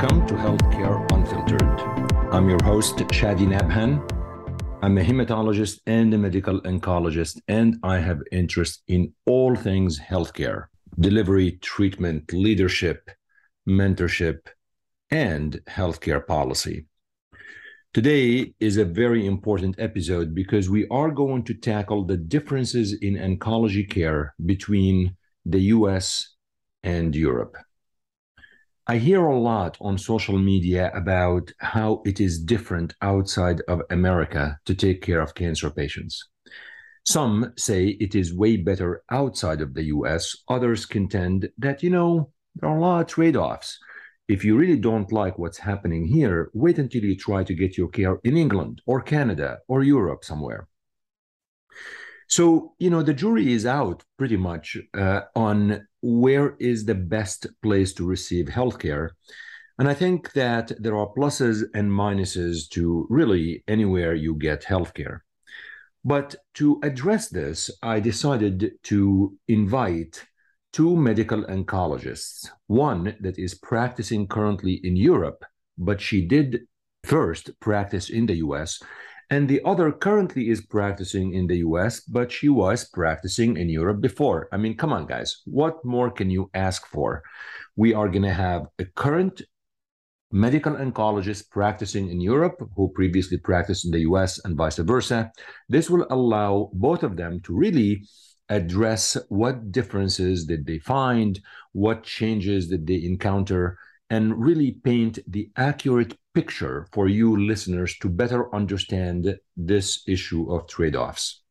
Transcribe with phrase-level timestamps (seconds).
[0.00, 2.32] Welcome to Healthcare Unfiltered.
[2.32, 3.98] I'm your host, Chadi Nabhan.
[4.80, 10.66] I'm a hematologist and a medical oncologist, and I have interest in all things healthcare
[11.00, 13.10] delivery, treatment, leadership,
[13.68, 14.38] mentorship,
[15.10, 16.86] and healthcare policy.
[17.92, 23.14] Today is a very important episode because we are going to tackle the differences in
[23.14, 26.36] oncology care between the US
[26.84, 27.56] and Europe.
[28.90, 34.58] I hear a lot on social media about how it is different outside of America
[34.64, 36.26] to take care of cancer patients.
[37.04, 40.34] Some say it is way better outside of the US.
[40.48, 43.78] Others contend that, you know, there are a lot of trade offs.
[44.26, 47.88] If you really don't like what's happening here, wait until you try to get your
[47.88, 50.66] care in England or Canada or Europe somewhere.
[52.28, 57.46] So, you know, the jury is out pretty much uh, on where is the best
[57.62, 59.10] place to receive healthcare.
[59.78, 65.20] And I think that there are pluses and minuses to really anywhere you get healthcare.
[66.04, 70.24] But to address this, I decided to invite
[70.72, 75.44] two medical oncologists, one that is practicing currently in Europe,
[75.78, 76.60] but she did
[77.04, 78.82] first practice in the US,
[79.30, 84.00] and the other currently is practicing in the US, but she was practicing in Europe
[84.00, 84.48] before.
[84.52, 87.22] I mean, come on, guys, what more can you ask for?
[87.76, 89.42] We are going to have a current
[90.30, 95.30] medical oncologist practicing in Europe who previously practiced in the US and vice versa.
[95.68, 98.02] This will allow both of them to really
[98.48, 101.38] address what differences did they find,
[101.72, 103.78] what changes did they encounter,
[104.10, 109.20] and really paint the accurate picture for you listeners to better understand
[109.72, 111.42] this issue of trade offs.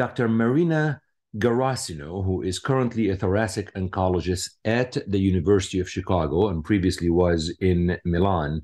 [0.00, 0.26] Dr.
[0.26, 1.02] Marina
[1.36, 7.40] Garassino, who is currently a thoracic oncologist at the University of Chicago and previously was
[7.60, 8.62] in Milan,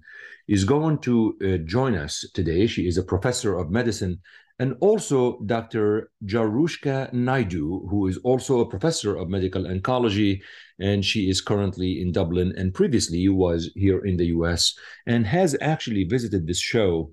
[0.56, 2.66] is going to uh, join us today.
[2.66, 4.15] She is a professor of medicine
[4.58, 6.10] and also Dr.
[6.24, 10.41] Jarushka Naidoo, who is also a professor of medical oncology,
[10.80, 14.74] and she is currently in Dublin and previously was here in the US
[15.06, 17.12] and has actually visited this show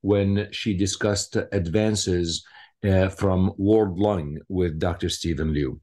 [0.00, 2.44] when she discussed advances
[2.84, 5.08] uh, from World Lung with Dr.
[5.08, 5.80] Stephen Liu.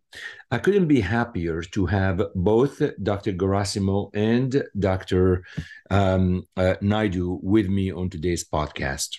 [0.51, 3.33] I couldn't be happier to have both Dr.
[3.33, 5.43] Garassino and Dr.
[5.89, 9.09] Um, uh, Naidoo with me on today's podcast.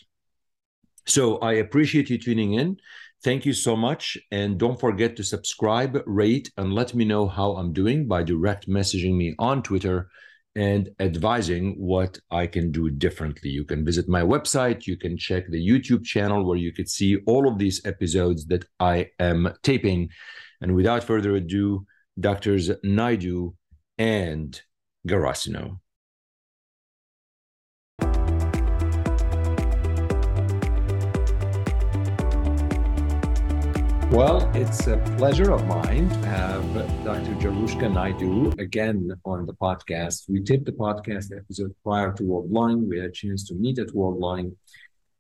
[1.07, 2.77] So I appreciate you tuning in.
[3.23, 4.19] Thank you so much.
[4.31, 8.69] And don't forget to subscribe, rate, and let me know how I'm doing by direct
[8.69, 10.09] messaging me on Twitter
[10.57, 13.51] and advising what I can do differently.
[13.51, 14.87] You can visit my website.
[14.87, 18.65] You can check the YouTube channel where you could see all of these episodes that
[18.79, 20.11] I am taping.
[20.61, 21.87] And without further ado,
[22.21, 23.55] Doctors Naidoo
[23.99, 24.61] and
[25.09, 25.81] Garassino.
[34.15, 36.63] Well, it's a pleasure of mine to have
[37.05, 37.33] Dr.
[37.33, 40.29] Jarushka Naidoo again on the podcast.
[40.29, 42.89] We did the podcast episode prior to World Lung.
[42.89, 44.53] We had a chance to meet at World Lung.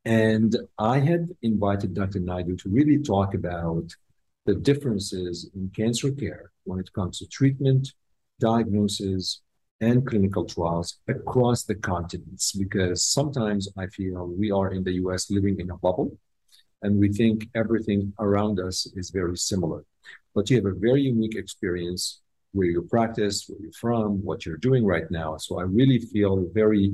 [0.05, 2.21] And I had invited Dr.
[2.21, 3.93] Naidoo to really talk about
[4.47, 7.94] the differences in cancer care when it comes to treatment,
[8.38, 9.41] diagnosis,
[9.81, 12.53] and clinical trials across the continents.
[12.53, 16.16] Because sometimes I feel we are in the US living in a bubble
[16.84, 19.80] and we think everything around us is very similar.
[20.34, 22.02] But you have a very unique experience
[22.52, 25.30] where you practice, where you're from, what you're doing right now.
[25.44, 26.86] So I really feel very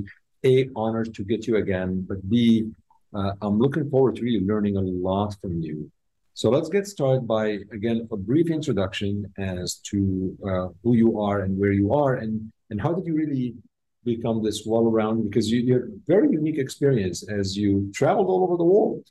[0.43, 2.71] a honored to get you again, but b
[3.13, 5.91] uh, I'm looking forward to really learning a lot from you.
[6.33, 7.45] So let's get started by
[7.77, 9.99] again a brief introduction as to
[10.49, 12.33] uh, who you are and where you are, and
[12.69, 13.53] and how did you really
[14.03, 15.25] become this well-rounded?
[15.29, 19.03] Because you, you have very unique experience as you traveled all over the world.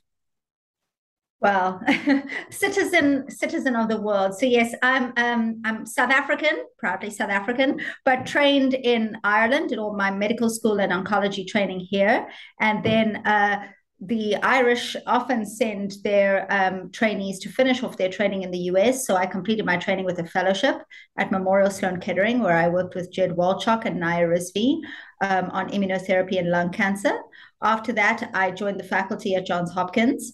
[1.41, 1.81] Well,
[2.51, 4.37] citizen citizen of the world.
[4.37, 9.69] So yes, I'm um, I'm South African, proudly South African, but trained in Ireland.
[9.69, 12.29] Did all my medical school and oncology training here,
[12.59, 13.65] and then uh,
[14.01, 19.07] the Irish often send their um, trainees to finish off their training in the US.
[19.07, 20.83] So I completed my training with a fellowship
[21.17, 24.79] at Memorial Sloan Kettering, where I worked with Jedd Wolchok and Naiyer Rizvi
[25.21, 27.17] um, on immunotherapy and lung cancer.
[27.63, 30.33] After that, I joined the faculty at Johns Hopkins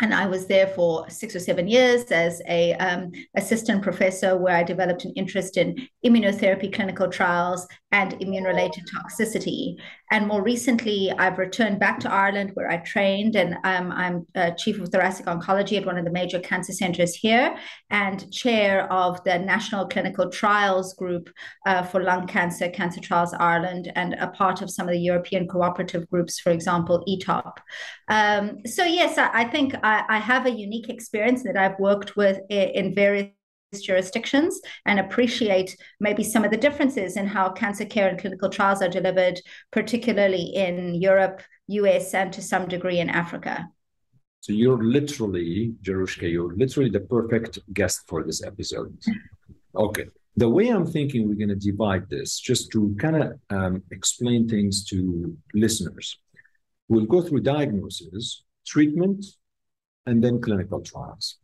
[0.00, 4.56] and I was there for six or seven years as a um, assistant professor, where
[4.56, 9.76] I developed an interest in immunotherapy clinical trials and immune-related toxicity.
[10.10, 14.50] And more recently, I've returned back to Ireland where I trained, and um, I'm uh,
[14.52, 17.56] chief of thoracic oncology at one of the major cancer centers here
[17.90, 21.30] and chair of the National Clinical Trials Group
[21.64, 25.46] uh, for Lung Cancer, Cancer Trials Ireland, and a part of some of the European
[25.46, 27.58] cooperative groups, for example, ETOP.
[28.08, 32.16] Um, so, yes, I, I think I, I, have a unique experience that I've worked
[32.16, 33.28] with in various
[33.78, 38.82] jurisdictions and appreciate maybe some of the differences in how cancer care and clinical trials
[38.82, 39.40] are delivered,
[39.70, 43.68] particularly in Europe, US, and to some degree in Africa.
[44.40, 48.96] So you're literally, Jarushka, you're literally the perfect guest for this episode.
[49.72, 50.06] Okay.
[50.36, 54.48] The way I'm thinking we're going to divide this, just to kind of um, explain
[54.48, 56.18] things to listeners,
[56.88, 59.24] we'll go through diagnosis, treatment,
[60.06, 61.36] and then clinical trials.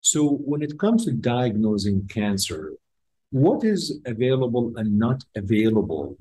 [0.00, 2.72] So when it comes to diagnosing cancer,
[3.30, 6.16] what is available and not available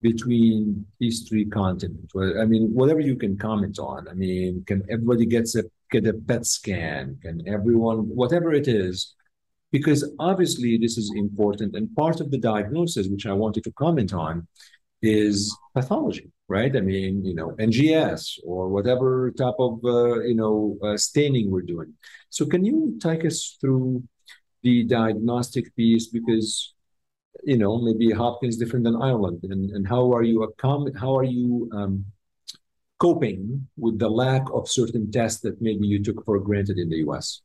[0.00, 2.12] between these three continents?
[2.16, 4.08] I mean, whatever you can comment on.
[4.08, 7.18] I mean, can everybody gets a get a PET scan?
[7.22, 9.14] Can everyone, whatever it is,
[9.72, 11.74] because obviously this is important.
[11.74, 14.46] And part of the diagnosis, which I wanted to comment on,
[15.02, 16.74] is pathology right?
[16.74, 21.62] I mean, you know, NGS or whatever type of, uh, you know, uh, staining we're
[21.62, 21.94] doing.
[22.30, 24.02] So can you take us through
[24.62, 26.74] the diagnostic piece because,
[27.44, 31.24] you know, maybe Hopkins different than Ireland, and, and how are you accom- how are
[31.24, 32.04] you um,
[32.98, 36.96] coping with the lack of certain tests that maybe you took for granted in the
[36.96, 37.42] U.S.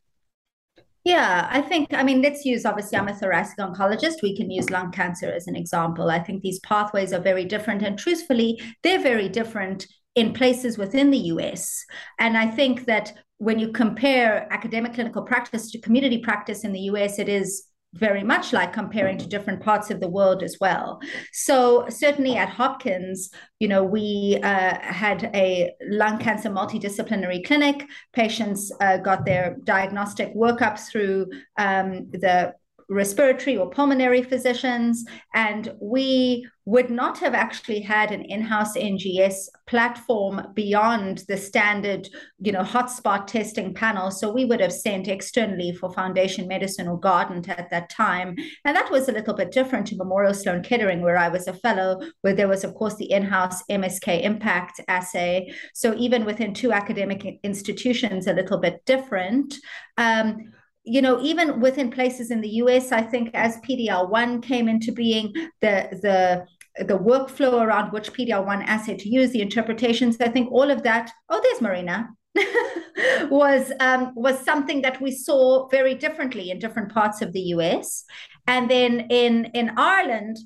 [1.04, 4.22] Yeah, I think, I mean, let's use obviously, I'm a thoracic oncologist.
[4.22, 6.10] We can use lung cancer as an example.
[6.10, 7.82] I think these pathways are very different.
[7.82, 9.86] And truthfully, they're very different
[10.16, 11.84] in places within the US.
[12.20, 16.82] And I think that when you compare academic clinical practice to community practice in the
[16.82, 21.00] US, it is very much like comparing to different parts of the world as well.
[21.32, 23.30] So certainly at Hopkins,
[23.60, 27.86] you know, we uh, had a lung cancer multidisciplinary clinic.
[28.12, 32.54] Patients uh, got their diagnostic workup through um, the
[32.90, 35.06] respiratory or pulmonary physicians.
[35.34, 42.08] And we would not have actually had an in-house NGS platform beyond the standard,
[42.40, 44.10] you know, hotspot testing panel.
[44.12, 48.38] So we would have sent externally for Foundation Medicine or Guardant at that time.
[48.64, 51.54] And that was a little bit different to Memorial Sloan Kettering, where I was a
[51.54, 55.54] fellow, where there was, of course, the in-house MSK impact assay.
[55.74, 59.56] So even within two academic institutions, a little bit different.
[59.98, 60.54] Um,
[60.84, 65.34] you know, even within places in the US, I think as PDL1 came into being,
[65.62, 66.46] the the
[66.86, 71.12] the workflow around which PDL1 assay to use, the interpretations, I think all of that.
[71.30, 72.10] Oh, there's Marina.
[73.30, 78.04] was um, was something that we saw very differently in different parts of the US,
[78.48, 80.38] and then in in Ireland,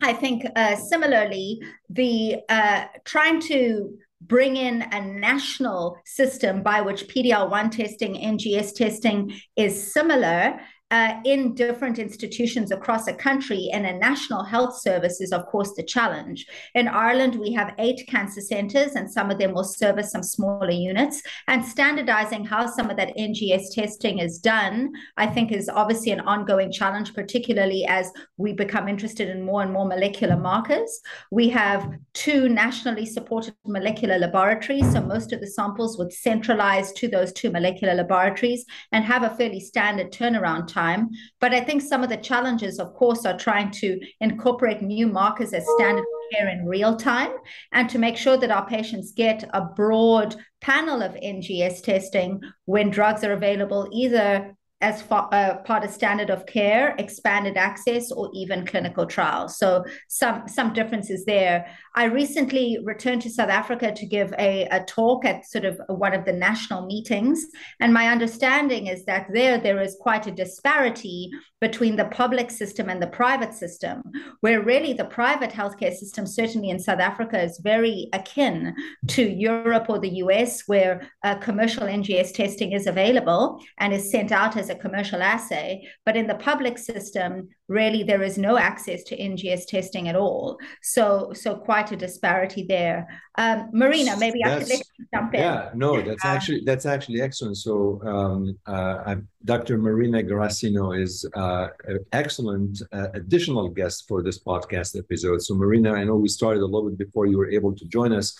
[0.00, 1.60] I think uh, similarly
[1.90, 3.98] the uh, trying to
[4.28, 11.54] bring in a national system by which PDL1 testing, NGS testing is similar uh, in
[11.54, 16.46] different institutions across a country and a national health service is, of course, the challenge.
[16.74, 20.70] In Ireland, we have eight cancer centers, and some of them will service some smaller
[20.70, 21.22] units.
[21.46, 26.20] And standardizing how some of that NGS testing is done, I think, is obviously an
[26.20, 31.00] ongoing challenge, particularly as we become interested in more and more molecular markers.
[31.30, 37.08] We have two nationally supported molecular laboratories, so most of the samples would centralize to
[37.08, 41.10] those two molecular laboratories and have a fairly standard turnaround time time.
[41.40, 43.88] But I think some of the challenges, of course, are trying to
[44.20, 47.32] incorporate new markers as standard care in real time
[47.72, 52.90] and to make sure that our patients get a broad panel of NGS testing when
[52.90, 58.30] drugs are available, either as far, uh, part of standard of care, expanded access, or
[58.32, 59.58] even clinical trials.
[59.58, 61.66] So some some differences there.
[61.98, 66.14] I recently returned to South Africa to give a, a talk at sort of one
[66.14, 67.44] of the national meetings,
[67.80, 71.28] and my understanding is that there there is quite a disparity
[71.60, 74.04] between the public system and the private system,
[74.42, 78.76] where really the private healthcare system, certainly in South Africa, is very akin
[79.08, 84.30] to Europe or the US, where uh, commercial NGS testing is available and is sent
[84.30, 85.82] out as a commercial assay.
[86.06, 90.58] But in the public system, really there is no access to NGS testing at all.
[90.82, 93.06] So, so quite a disparity there.
[93.36, 95.40] Um, Marina, maybe that's, I could let you jump in.
[95.40, 97.58] Yeah, no, that's uh, actually that's actually excellent.
[97.58, 99.78] So, um, uh, Dr.
[99.78, 105.42] Marina Garassino is uh, an excellent uh, additional guest for this podcast episode.
[105.42, 108.12] So, Marina, I know we started a little bit before you were able to join
[108.12, 108.36] us.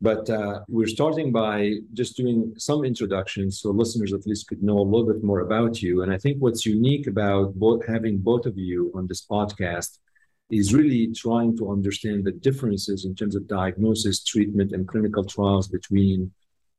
[0.00, 4.78] But uh, we're starting by just doing some introductions so listeners at least could know
[4.78, 6.02] a little bit more about you.
[6.02, 9.98] And I think what's unique about both having both of you on this podcast
[10.50, 15.66] is really trying to understand the differences in terms of diagnosis, treatment, and clinical trials
[15.66, 16.30] between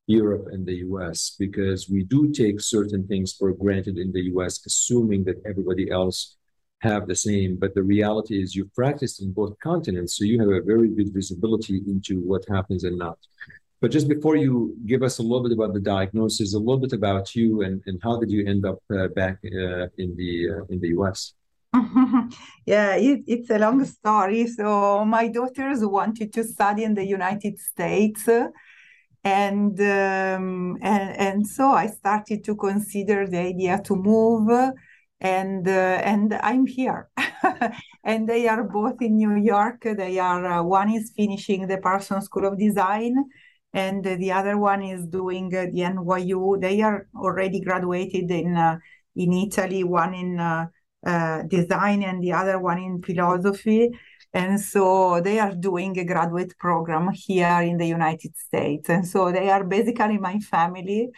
[0.05, 4.65] Europe and the US, because we do take certain things for granted in the US,
[4.65, 6.36] assuming that everybody else
[6.79, 7.57] have the same.
[7.57, 11.13] But the reality is you've practiced in both continents, so you have a very good
[11.13, 13.17] visibility into what happens and not.
[13.79, 16.93] But just before you give us a little bit about the diagnosis, a little bit
[16.93, 20.63] about you and, and how did you end up uh, back uh, in the uh,
[20.69, 21.33] in the US?
[22.65, 24.47] yeah, it, it's a long story.
[24.47, 28.27] So my daughters wanted to study in the United States,
[29.23, 34.49] and um, and and so I started to consider the idea to move,
[35.19, 35.71] and uh,
[36.03, 37.09] and I'm here,
[38.03, 39.81] and they are both in New York.
[39.83, 43.15] They are uh, one is finishing the Parsons School of Design,
[43.73, 46.59] and the other one is doing uh, the NYU.
[46.61, 48.77] They are already graduated in uh,
[49.15, 49.83] in Italy.
[49.83, 50.67] One in uh,
[51.05, 53.91] uh, design and the other one in philosophy.
[54.33, 58.89] And so they are doing a graduate program here in the United States.
[58.89, 61.09] And so they are basically my family.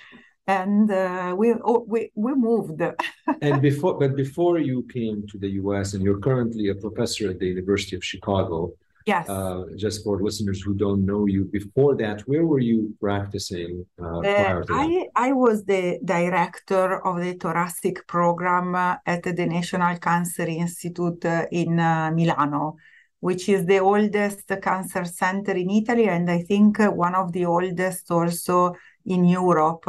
[0.50, 2.82] And uh, we, oh, we we moved.
[3.42, 5.94] and before, but before you came to the U.S.
[5.94, 8.74] and you're currently a professor at the University of Chicago,
[9.06, 9.28] Yes.
[9.30, 14.20] Uh, just for listeners who don't know you, before that, where were you practicing uh,
[14.20, 15.08] prior to I.
[15.16, 22.12] I was the director of the thoracic program at the National Cancer Institute in uh,
[22.14, 22.76] Milano,
[23.20, 28.12] which is the oldest cancer center in Italy, and I think one of the oldest
[28.12, 28.76] also
[29.06, 29.86] in Europe.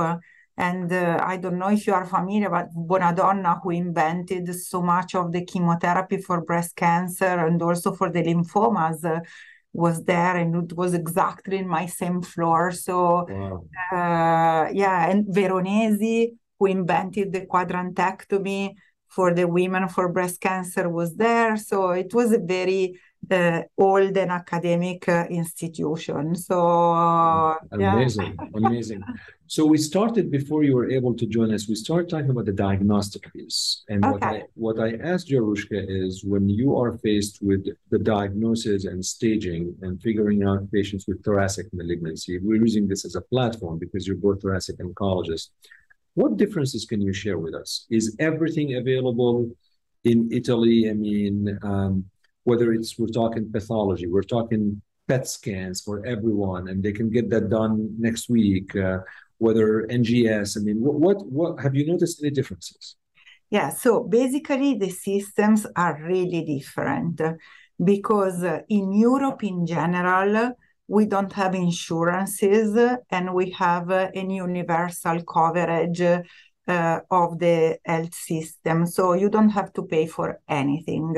[0.61, 5.15] And uh, I don't know if you are familiar, but Bonadonna, who invented so much
[5.15, 9.21] of the chemotherapy for breast cancer and also for the lymphomas, uh,
[9.73, 12.73] was there and it was exactly in my same floor.
[12.73, 13.65] So, wow.
[13.91, 18.75] uh, yeah, and Veronesi, who invented the quadrantectomy
[19.09, 21.57] for the women for breast cancer, was there.
[21.57, 23.01] So it was a very
[23.31, 26.35] uh, old and academic uh, institution.
[26.35, 28.59] So amazing, yeah.
[28.59, 29.03] amazing.
[29.51, 31.69] So we started before you were able to join us.
[31.69, 34.13] We started talking about the diagnostic piece, and okay.
[34.13, 39.05] what I what I asked Jarushka is when you are faced with the diagnosis and
[39.05, 42.39] staging and figuring out patients with thoracic malignancy.
[42.39, 45.49] We're using this as a platform because you're both thoracic oncologists.
[46.15, 47.87] What differences can you share with us?
[47.91, 49.51] Is everything available
[50.05, 50.89] in Italy?
[50.89, 52.05] I mean, um,
[52.45, 57.29] whether it's we're talking pathology, we're talking PET scans for everyone, and they can get
[57.31, 58.77] that done next week.
[58.77, 58.99] Uh,
[59.41, 62.97] whether NGS, I mean, what, what what have you noticed any differences?
[63.51, 67.21] Yeah, so basically the systems are really different
[67.83, 70.53] because uh, in Europe in general
[70.87, 72.77] we don't have insurances
[73.11, 79.51] and we have uh, an universal coverage uh, of the health system, so you don't
[79.51, 81.15] have to pay for anything.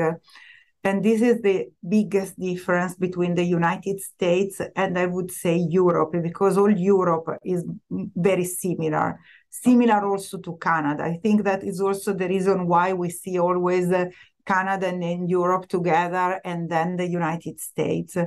[0.85, 6.11] And this is the biggest difference between the United States and I would say Europe,
[6.21, 11.03] because all Europe is very similar, similar also to Canada.
[11.03, 14.05] I think that is also the reason why we see always uh,
[14.45, 18.17] Canada and Europe together and then the United States.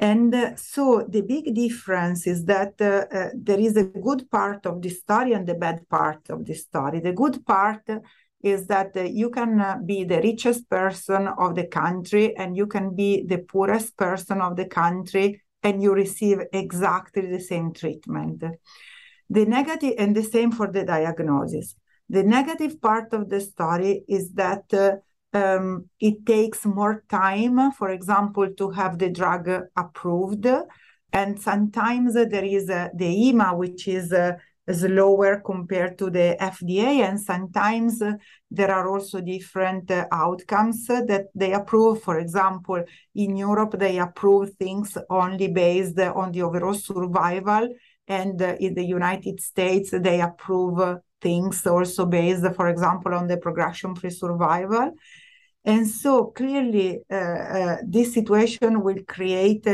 [0.00, 4.66] And uh, so the big difference is that uh, uh, there is a good part
[4.66, 6.98] of the story and the bad part of the story.
[6.98, 7.88] The good part
[8.42, 12.94] is that you can uh, be the richest person of the country and you can
[12.94, 18.42] be the poorest person of the country and you receive exactly the same treatment.
[19.28, 21.74] The negative, and the same for the diagnosis.
[22.08, 24.96] The negative part of the story is that uh,
[25.32, 30.46] um, it takes more time, for example, to have the drug approved.
[31.12, 34.32] And sometimes there is uh, the EMA, which is uh,
[34.72, 38.02] lower compared to the FDA, and sometimes
[38.50, 42.02] there are also different uh, outcomes that they approve.
[42.02, 42.84] For example,
[43.14, 47.68] in Europe, they approve things only based on the overall survival,
[48.08, 53.36] and uh, in the United States, they approve things also based, for example, on the
[53.36, 54.94] progression-free survival.
[55.64, 59.66] And so clearly, uh, uh, this situation will create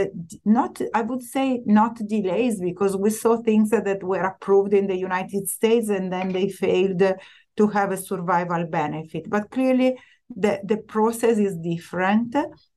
[0.45, 4.97] not, I would say, not delays because we saw things that were approved in the
[4.97, 7.03] United States and then they failed
[7.57, 9.31] to have a survival benefit.
[9.31, 9.97] But clearly,
[10.29, 12.35] the, the process is different.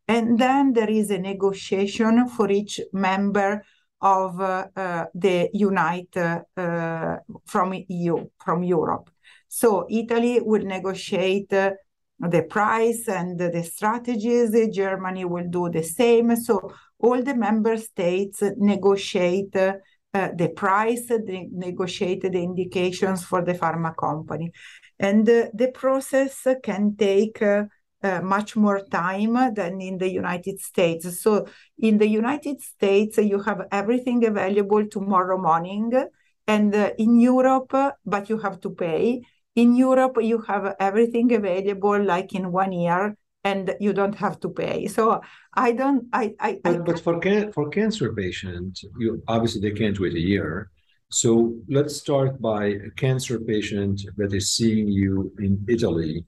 [0.08, 3.64] And then there is a negotiation for each member
[4.02, 9.10] of uh, uh, the Unite uh, from EU, from Europe.
[9.48, 11.52] So Italy will negotiate
[12.20, 14.56] the price and the strategies.
[14.74, 16.36] Germany will do the same.
[16.36, 23.54] So all the member states negotiate uh, the price, they negotiate the indications for the
[23.54, 24.52] pharma company.
[24.98, 27.66] And uh, the process can take uh,
[28.02, 31.22] uh, much more time than in the United States.
[31.22, 31.46] So
[31.78, 35.92] in the United States, you have everything available tomorrow morning,
[36.48, 37.72] and uh, in Europe,
[38.06, 39.22] but you have to pay.
[39.62, 43.02] In Europe, you have everything available like in one year,
[43.44, 44.88] and you don't have to pay.
[44.88, 45.22] So
[45.54, 46.02] I don't.
[46.22, 46.24] I.
[46.48, 50.70] I but, but for can, for cancer patients, you obviously they can't wait a year.
[51.22, 51.30] So
[51.78, 56.26] let's start by a cancer patient that is seeing you in Italy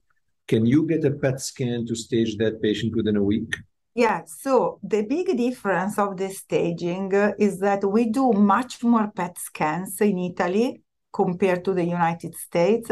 [0.52, 3.56] can you get a PET scan to stage that patient within a week?
[3.94, 9.38] Yeah, so the big difference of the staging is that we do much more PET
[9.38, 12.90] scans in Italy compared to the United States.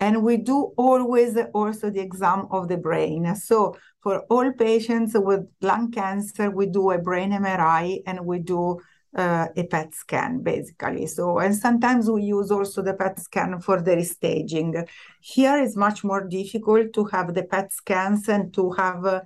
[0.00, 3.34] And we do always also the exam of the brain.
[3.36, 8.80] So for all patients with lung cancer, we do a brain MRI and we do
[9.14, 11.06] uh, a PET scan, basically.
[11.06, 14.88] So, and sometimes we use also the PET scan for the restaging.
[15.20, 19.20] Here is much more difficult to have the PET scans and to have uh,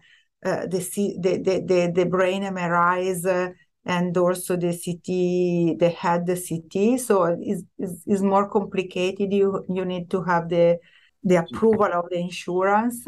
[0.44, 0.78] uh, the,
[1.20, 3.50] the, the, the, brain MRIs uh,
[3.86, 7.00] and also the CT, the head CT.
[7.00, 9.32] So it's, it's, it's, more complicated.
[9.32, 10.78] You, you need to have the,
[11.22, 13.04] the approval of the insurance,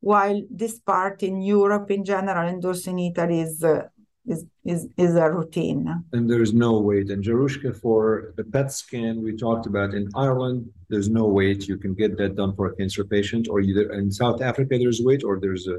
[0.00, 3.84] while this part in Europe in general and also in Italy is uh,
[4.26, 6.04] is, is, is a routine.
[6.12, 7.10] And there's no wait.
[7.10, 11.68] And Jarushka, for the PET scan we talked about in Ireland, there's no wait.
[11.68, 15.00] You can get that done for a cancer patient, or either in South Africa there's
[15.02, 15.78] wait, or there's a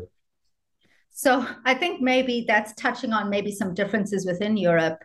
[1.17, 5.01] so I think maybe that's touching on maybe some differences within Europe.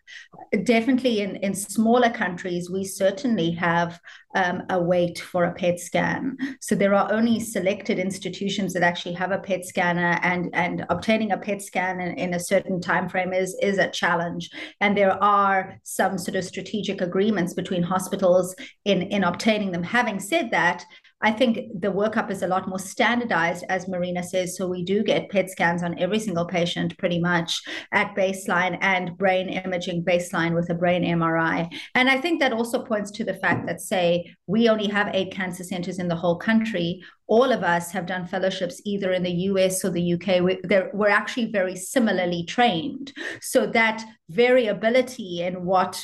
[0.65, 4.01] Definitely in, in smaller countries, we certainly have
[4.35, 6.37] um, a wait for a PET scan.
[6.61, 11.31] So there are only selected institutions that actually have a PET scanner, and and obtaining
[11.31, 14.51] a PET scan in, in a certain time frame is is a challenge.
[14.81, 19.85] And there are some sort of strategic agreements between hospitals in in obtaining them.
[19.85, 20.85] Having said that,
[21.23, 24.57] I think the workup is a lot more standardized, as Marina says.
[24.57, 27.63] So we do get PET scans on every single patient pretty much
[27.93, 31.71] at baseline and brain imaging baseline with a brain MRI.
[31.95, 35.33] And I think that also points to the fact that, say, we only have eight
[35.33, 37.03] cancer centers in the whole country.
[37.27, 40.43] All of us have done fellowships either in the US or the UK.
[40.43, 40.59] We,
[40.95, 43.13] we're actually very similarly trained.
[43.41, 46.03] So that variability in what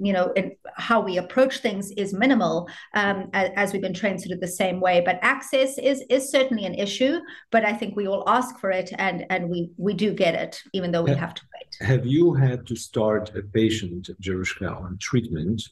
[0.00, 0.32] you know
[0.76, 4.48] how we approach things is minimal um, as, as, we've been trained sort of the
[4.48, 5.02] same way.
[5.04, 8.90] But access is is certainly an issue but i think we all ask for it
[8.98, 11.88] and and we we do get it even though we have to wait.
[11.88, 15.62] Have you had to start a patient Jarushka on treatment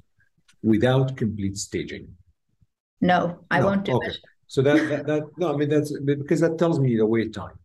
[0.62, 2.08] without complete staging?
[3.00, 3.66] No i no.
[3.66, 4.08] won't do okay.
[4.08, 7.32] it so that, that that no i mean that's because that tells me the wait
[7.32, 7.58] time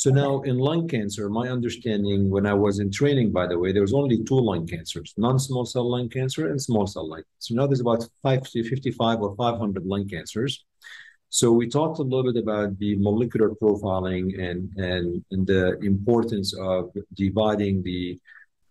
[0.00, 3.70] so now in lung cancer, my understanding when I was in training, by the way,
[3.70, 7.36] there was only two lung cancers, non-small cell lung cancer and small cell lung cancer.
[7.40, 10.64] So now there's about 50, 55 or 500 lung cancers.
[11.28, 16.54] So we talked a little bit about the molecular profiling and, and, and the importance
[16.58, 18.18] of dividing the,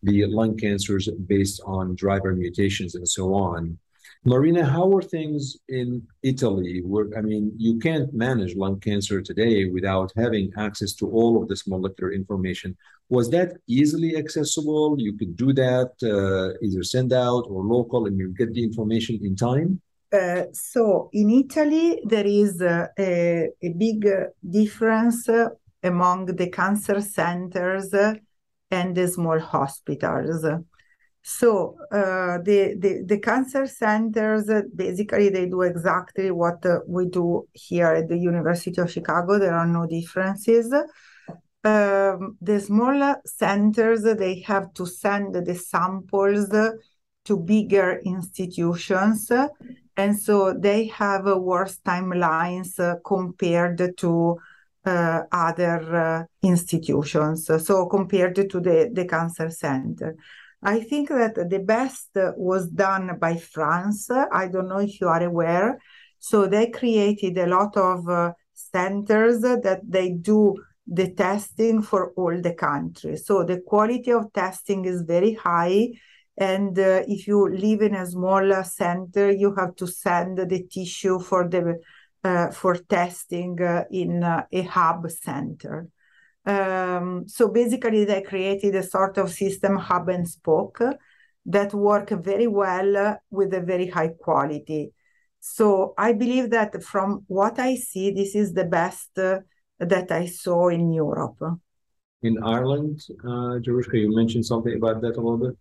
[0.01, 3.77] the lung cancers based on driver mutations and so on.
[4.25, 6.81] Marina, how are things in Italy?
[6.83, 11.47] Where I mean, you can't manage lung cancer today without having access to all of
[11.47, 12.75] this molecular information.
[13.07, 14.99] Was that easily accessible?
[14.99, 19.19] You could do that uh, either send out or local, and you get the information
[19.23, 19.81] in time.
[20.11, 24.05] Uh, so in Italy, there is uh, a, a, big
[24.49, 25.29] difference
[25.83, 27.93] among the cancer centers
[28.71, 30.43] and the small hospitals.
[31.31, 37.05] So uh, the, the, the cancer centers uh, basically they do exactly what uh, we
[37.05, 39.37] do here at the University of Chicago.
[39.37, 40.73] There are no differences.
[41.63, 46.49] Um, the smaller centers they have to send the samples
[47.25, 49.31] to bigger institutions,
[49.97, 54.37] and so they have worse timelines uh, compared to
[54.83, 57.45] uh, other uh, institutions.
[57.45, 60.15] So compared to the, the cancer center.
[60.61, 64.09] I think that the best was done by France.
[64.09, 65.79] I don't know if you are aware.
[66.19, 72.41] So they created a lot of uh, centers that they do the testing for all
[72.41, 73.25] the countries.
[73.25, 75.89] So the quality of testing is very high.
[76.35, 81.19] And uh, if you live in a smaller center, you have to send the tissue
[81.19, 81.79] for the
[82.21, 85.87] uh, for testing uh, in uh, a hub center.
[86.49, 90.81] Um, so basically, they created a sort of system hub and spoke
[91.45, 94.91] that work very well with a very high quality.
[95.39, 99.39] So I believe that from what I see, this is the best uh,
[99.79, 101.39] that I saw in Europe.
[102.23, 105.57] In Ireland, uh, Jarushka, you mentioned something about that a little bit.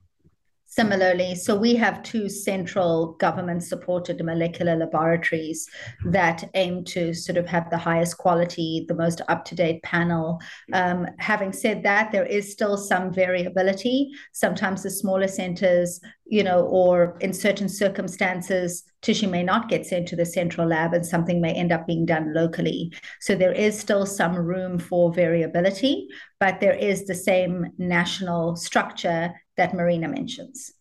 [0.71, 5.67] Similarly, so we have two central government supported molecular laboratories
[6.05, 10.39] that aim to sort of have the highest quality, the most up to date panel.
[10.75, 14.11] Um, having said that, there is still some variability.
[14.35, 20.07] Sometimes the smaller centers, you know, or in certain circumstances, tissue may not get sent
[20.09, 22.93] to the central lab and something may end up being done locally.
[23.21, 29.33] So there is still some room for variability, but there is the same national structure
[29.59, 30.73] that Marina mentions.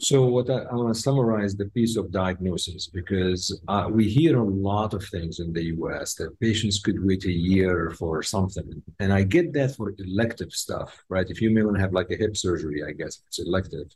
[0.00, 4.38] So what I, I want to summarize the piece of diagnosis because uh, we hear
[4.38, 6.14] a lot of things in the U.S.
[6.14, 11.02] that patients could wait a year for something, and I get that for elective stuff,
[11.08, 11.28] right?
[11.28, 13.88] If you may want to have like a hip surgery, I guess it's elective.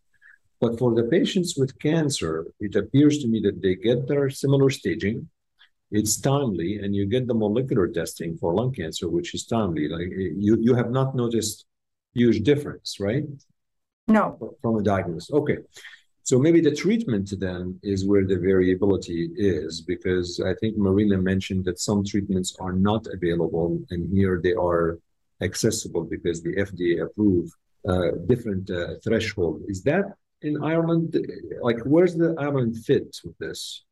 [0.61, 4.71] But for the patients with cancer, it appears to me that they get their similar
[4.71, 5.29] staging.
[5.91, 9.89] It's timely, and you get the molecular testing for lung cancer, which is timely.
[9.89, 10.09] Like
[10.47, 11.65] you, you have not noticed
[12.15, 13.25] huge difference, right?
[14.09, 14.55] No.
[14.63, 15.31] From a diagnosis.
[15.33, 15.59] Okay.
[16.23, 21.65] So maybe the treatment then is where the variability is, because I think Marina mentioned
[21.67, 24.99] that some treatments are not available, and here they are
[25.41, 27.53] accessible because the FDA approved
[27.89, 29.63] uh, different uh, threshold.
[29.69, 30.05] Is that
[30.43, 31.17] in Ireland?
[31.61, 33.85] Like, where's the Ireland fit with this?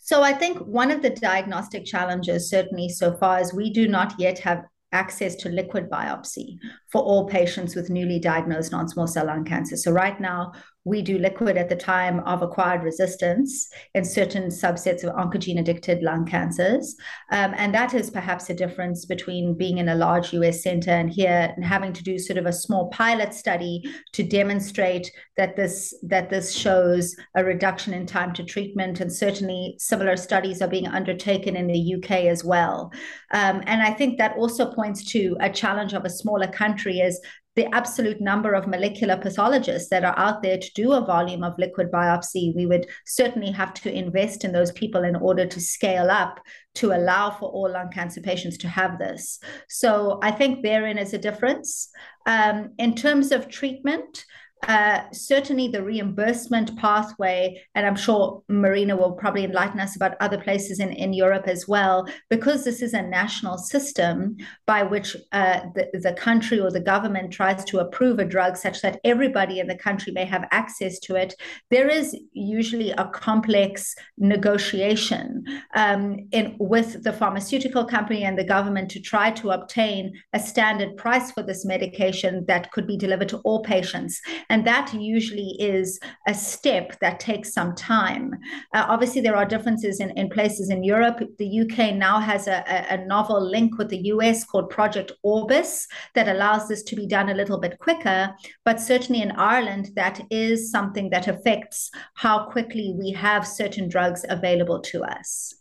[0.00, 4.18] So I think one of the diagnostic challenges, certainly so far, is we do not
[4.18, 4.64] yet have
[4.96, 6.58] access to liquid biopsy
[6.90, 9.76] for all patients with newly diagnosed non-small cell lung cancer.
[9.76, 10.52] So right now,
[10.86, 16.00] we do liquid at the time of acquired resistance in certain subsets of oncogene addicted
[16.00, 16.94] lung cancers.
[17.32, 21.10] Um, and that is perhaps a difference between being in a large US center and
[21.10, 25.92] here and having to do sort of a small pilot study to demonstrate that this
[26.04, 29.00] that this shows a reduction in time to treatment.
[29.00, 32.92] And certainly similar studies are being undertaken in the UK as well.
[33.32, 37.20] Um, and I think that also points to a challenge of a smaller country is
[37.56, 41.58] the absolute number of molecular pathologists that are out there to do a volume of
[41.58, 46.10] liquid biopsy, we would certainly have to invest in those people in order to scale
[46.10, 46.38] up
[46.74, 49.38] to allow for all lung cancer patients to have this.
[49.68, 51.88] So I think therein is a difference.
[52.26, 54.26] Um, in terms of treatment,
[54.66, 60.38] uh, certainly the reimbursement pathway, and I'm sure Marina will probably enlighten us about other
[60.38, 65.60] places in, in Europe as well, because this is a national system by which uh,
[65.74, 69.66] the, the country or the government tries to approve a drug such that everybody in
[69.66, 71.34] the country may have access to it.
[71.70, 78.90] There is usually a complex negotiation um, in, with the pharmaceutical company and the government
[78.90, 83.38] to try to obtain a standard price for this medication that could be delivered to
[83.38, 84.20] all patients.
[84.48, 88.32] And that usually is a step that takes some time.
[88.72, 91.20] Uh, obviously, there are differences in, in places in Europe.
[91.38, 96.28] The UK now has a, a novel link with the US called Project Orbis that
[96.28, 98.34] allows this to be done a little bit quicker.
[98.64, 104.24] But certainly in Ireland, that is something that affects how quickly we have certain drugs
[104.28, 105.54] available to us.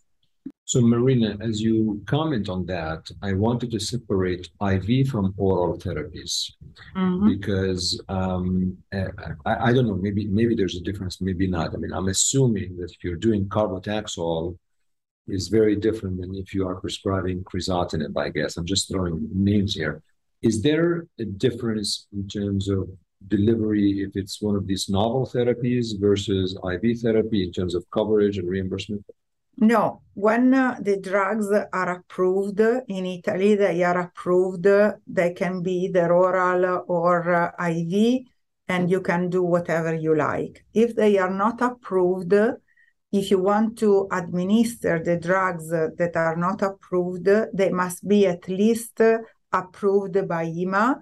[0.76, 6.52] So, Marina, as you comment on that, I wanted to separate IV from oral therapies
[6.94, 7.30] mm-hmm.
[7.30, 11.74] because um, I, I, don't know, maybe maybe there's a difference, maybe not.
[11.74, 14.58] I mean, I'm assuming that if you're doing carbotaxol,
[15.30, 18.18] is very different than if you are prescribing crizotinib.
[18.18, 20.04] I guess I'm just throwing names here.
[20.42, 22.90] Is there a difference in terms of
[23.30, 28.38] delivery if it's one of these novel therapies versus IV therapy in terms of coverage
[28.40, 29.06] and reimbursement?
[29.58, 34.68] No, when uh, the drugs are approved in Italy, they are approved.
[35.08, 38.26] They can be either oral or uh, IV,
[38.68, 40.66] and you can do whatever you like.
[40.74, 42.34] If they are not approved,
[43.12, 48.50] if you want to administer the drugs that are not approved, they must be at
[48.50, 49.00] least
[49.54, 51.00] approved by EMA,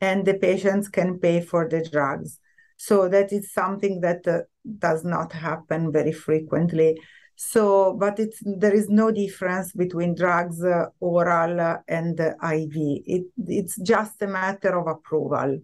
[0.00, 2.38] and the patients can pay for the drugs.
[2.76, 4.42] So that is something that uh,
[4.78, 7.00] does not happen very frequently.
[7.36, 12.74] So, but it's there is no difference between drugs uh, oral and uh, IV.
[12.74, 15.60] It, it's just a matter of approval.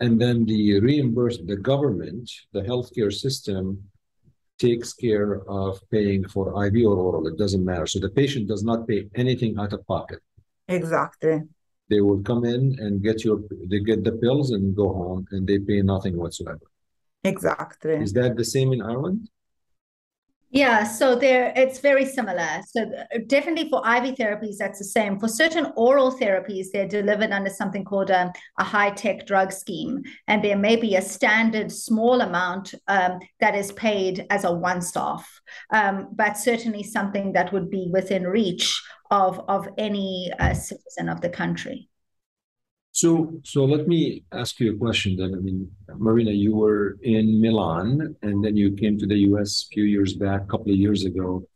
[0.00, 3.82] And then the reimburse the government, the healthcare system
[4.58, 7.26] takes care of paying for IV or oral.
[7.26, 7.86] It doesn't matter.
[7.86, 10.20] So the patient does not pay anything out of pocket.
[10.68, 11.42] Exactly.
[11.90, 15.46] They will come in and get your they get the pills and go home and
[15.46, 16.66] they pay nothing whatsoever.
[17.22, 17.96] Exactly.
[17.96, 19.28] Is that the same in Ireland?
[20.50, 22.60] Yeah, so there it's very similar.
[22.68, 22.86] So
[23.26, 25.18] definitely for IV therapies, that's the same.
[25.18, 30.42] For certain oral therapies, they're delivered under something called a, a high-tech drug scheme, and
[30.44, 35.28] there may be a standard small amount um, that is paid as a once-off,
[35.70, 38.80] um, but certainly something that would be within reach
[39.10, 41.88] of of any uh, citizen of the country.
[42.96, 45.34] So, so let me ask you a question then.
[45.34, 49.74] I mean, Marina, you were in Milan and then you came to the US a
[49.74, 51.46] few years back, a couple of years ago.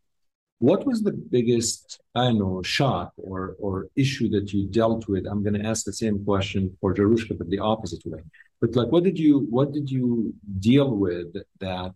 [0.59, 5.25] What was the biggest, I don't know, shock or or issue that you dealt with?
[5.27, 8.21] I'm going to ask the same question for Jarushka, but the opposite way.
[8.61, 11.29] But like, what did you what did you deal with
[11.61, 11.95] that,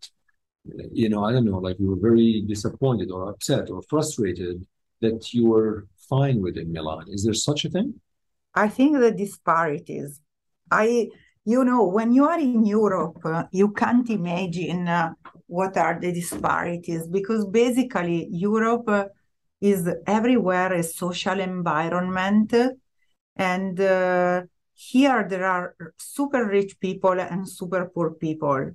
[1.02, 4.66] you know, I don't know, like you were very disappointed or upset or frustrated
[5.02, 7.04] that you were fine with in Milan?
[7.08, 8.00] Is there such a thing?
[8.54, 10.20] I think the disparities.
[10.70, 11.08] I,
[11.44, 15.12] you know, when you are in Europe, uh, you can't imagine uh,
[15.46, 19.06] what are the disparities because basically Europe uh,
[19.60, 22.54] is everywhere a social environment,
[23.36, 24.42] and uh,
[24.74, 28.70] here there are super rich people and super poor people.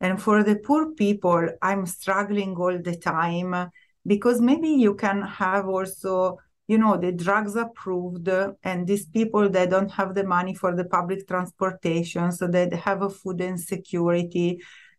[0.00, 3.70] And for the poor people, I'm struggling all the time
[4.04, 6.38] because maybe you can have also
[6.72, 8.28] you know the drugs approved
[8.68, 13.02] and these people they don't have the money for the public transportation so they have
[13.02, 14.48] a food insecurity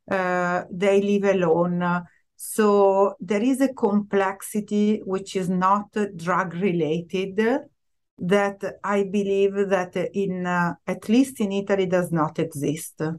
[0.10, 2.04] uh, they live alone.
[2.36, 7.40] So there is a complexity which is not drug related
[8.20, 13.02] that i believe that in uh, at least in italy does not exist.
[13.02, 13.12] Uh,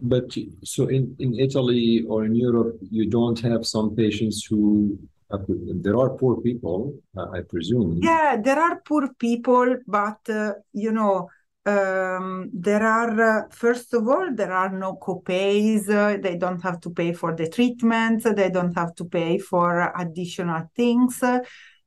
[0.00, 4.96] but so in, in italy or in europe you don't have some patients who
[5.30, 8.00] there are poor people, uh, I presume.
[8.02, 11.28] Yeah, there are poor people, but uh, you know,
[11.66, 15.88] um, there are uh, first of all there are no copays.
[15.88, 18.22] Uh, they don't have to pay for the treatment.
[18.24, 21.22] They don't have to pay for additional things.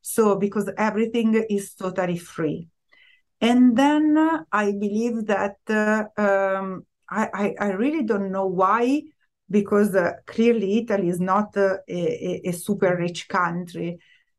[0.00, 2.68] So because everything is totally free,
[3.40, 9.02] and then uh, I believe that uh, um, I, I I really don't know why
[9.54, 13.98] because uh, clearly Italy is not uh, a, a, super rich country,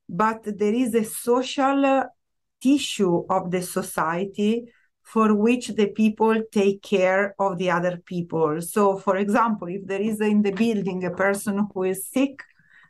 [0.09, 2.03] but there is a social uh,
[2.61, 4.65] tissue of the society
[5.03, 8.61] for which the people take care of the other people.
[8.61, 12.41] So, for example, if there is in the building a person who is sick,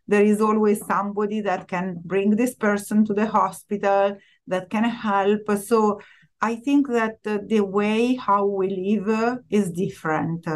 [0.08, 5.44] there is always somebody that can bring this person to the hospital, that can help.
[5.64, 6.00] So,
[6.42, 10.48] I think that uh, the way how we live uh, is different.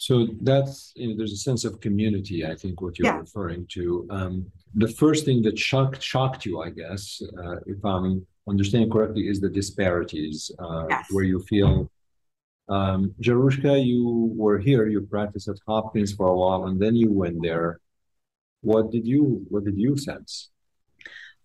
[0.00, 2.46] So that's you know, there's a sense of community.
[2.46, 3.18] I think what you're yeah.
[3.18, 4.06] referring to.
[4.08, 9.28] Um, the first thing that shocked shocked you, I guess, uh, if I'm understanding correctly,
[9.28, 11.04] is the disparities uh, yes.
[11.10, 11.90] where you feel.
[12.70, 14.86] Um, Jarushka, you were here.
[14.86, 17.78] You practiced at Hopkins for a while, and then you went there.
[18.62, 20.48] What did you What did you sense?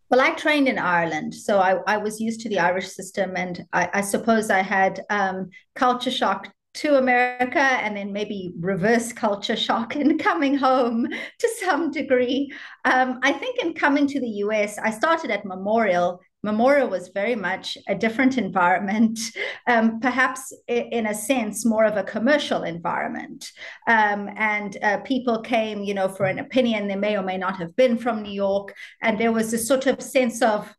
[0.10, 3.66] Well, I trained in Ireland, so I, I was used to the Irish system, and
[3.74, 9.56] I, I suppose I had um, culture shock to America and then maybe reverse culture
[9.56, 12.52] shock in coming home to some degree.
[12.84, 16.22] Um, I think in coming to the US, I started at Memorial.
[16.44, 19.20] Memorial was very much a different environment,
[19.68, 23.52] um, perhaps in a sense, more of a commercial environment.
[23.88, 26.88] Um, and uh, people came, you know, for an opinion.
[26.88, 28.76] They may or may not have been from New York.
[29.02, 30.72] And there was a sort of sense of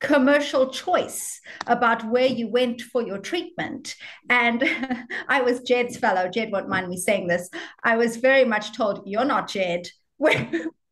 [0.00, 3.94] commercial choice about where you went for your treatment.
[4.28, 4.62] And
[5.28, 6.28] I was Jedd's fellow.
[6.28, 7.48] Jedd won't mind me saying this.
[7.82, 9.88] I was very much told, You're not Jedd.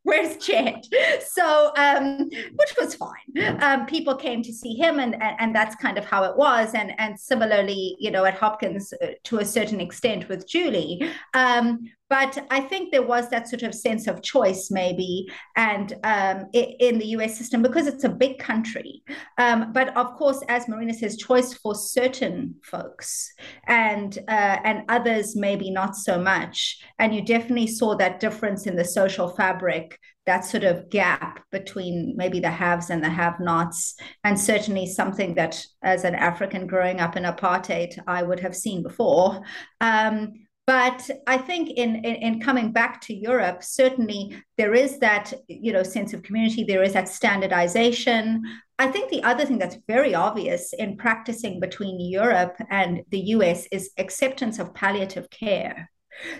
[0.05, 0.85] Where's Jedd?
[1.27, 3.63] So, um, which was fine.
[3.63, 6.75] Um, people came to see him, and, and, and that's kind of how it was.
[6.75, 11.11] And and similarly, you know, at Hopkins uh, to a certain extent with Julie.
[11.33, 16.47] Um, but I think there was that sort of sense of choice, maybe, and um,
[16.53, 19.03] in the US system because it's a big country.
[19.39, 23.33] Um, but of course, as Marina says, choice for certain folks,
[23.67, 26.79] and uh, and others maybe not so much.
[26.99, 32.15] And you definitely saw that difference in the social fabric that sort of gap between
[32.17, 37.01] maybe the haves and the have nots, and certainly something that, as an African growing
[37.01, 39.43] up in apartheid, I would have seen before.
[39.81, 45.33] Um, but I think in, in, in coming back to Europe, certainly there is that
[45.47, 46.65] you know sense of community.
[46.65, 48.43] There is that standardization.
[48.79, 53.67] I think the other thing that's very obvious in practicing between Europe and the US
[53.71, 55.91] is acceptance of palliative care.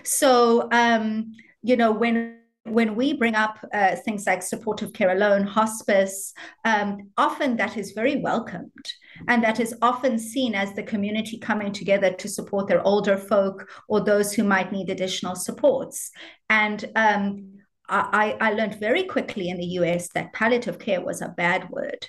[0.03, 5.43] So um, you know when when we bring up uh, things like supportive care alone,
[5.43, 6.33] hospice,
[6.65, 8.85] um, often that is very welcomed.
[9.27, 13.69] And that is often seen as the community coming together to support their older folk
[13.87, 16.09] or those who might need additional supports.
[16.49, 21.29] And um, I, I learned very quickly in the US that palliative care was a
[21.29, 22.07] bad word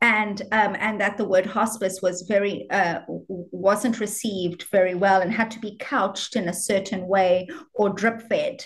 [0.00, 5.32] and um, and that the word hospice was very uh, wasn't received very well and
[5.32, 8.64] had to be couched in a certain way or drip fed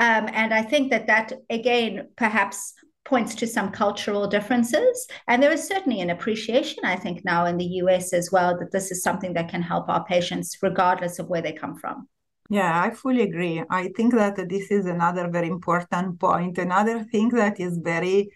[0.00, 5.06] um, and I think that that again perhaps points to some cultural differences.
[5.26, 8.72] And there is certainly an appreciation, I think, now in the US as well, that
[8.72, 12.08] this is something that can help our patients regardless of where they come from.
[12.48, 13.62] Yeah, I fully agree.
[13.70, 16.58] I think that this is another very important point.
[16.58, 18.30] Another thing that is very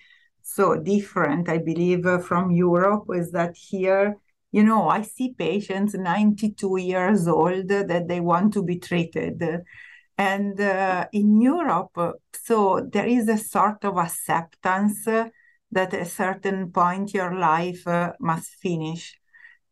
[0.46, 4.16] so different, I believe, from Europe is that here,
[4.52, 9.42] you know, I see patients 92 years old that they want to be treated.
[10.16, 11.98] And uh, in Europe,
[12.32, 15.32] so there is a sort of acceptance that
[15.72, 19.18] at a certain point your life uh, must finish.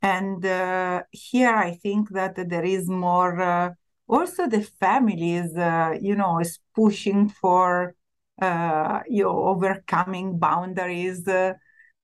[0.02, 3.70] And uh, here I think that there is more, uh,
[4.06, 7.94] also the families, uh, you know, is pushing for,
[8.40, 11.26] uh, you know, overcoming boundaries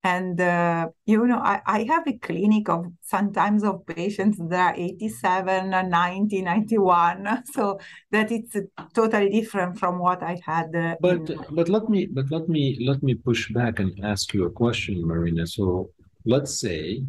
[0.02, 4.80] and uh, you know I, I have a clinic of sometimes of patients that are
[4.80, 7.78] 87 90 91 so
[8.10, 8.56] that it's
[8.94, 11.44] totally different from what i had uh, but in...
[11.50, 15.06] but let me but let me let me push back and ask you a question
[15.06, 15.46] marina.
[15.46, 15.90] So
[16.24, 17.02] let's say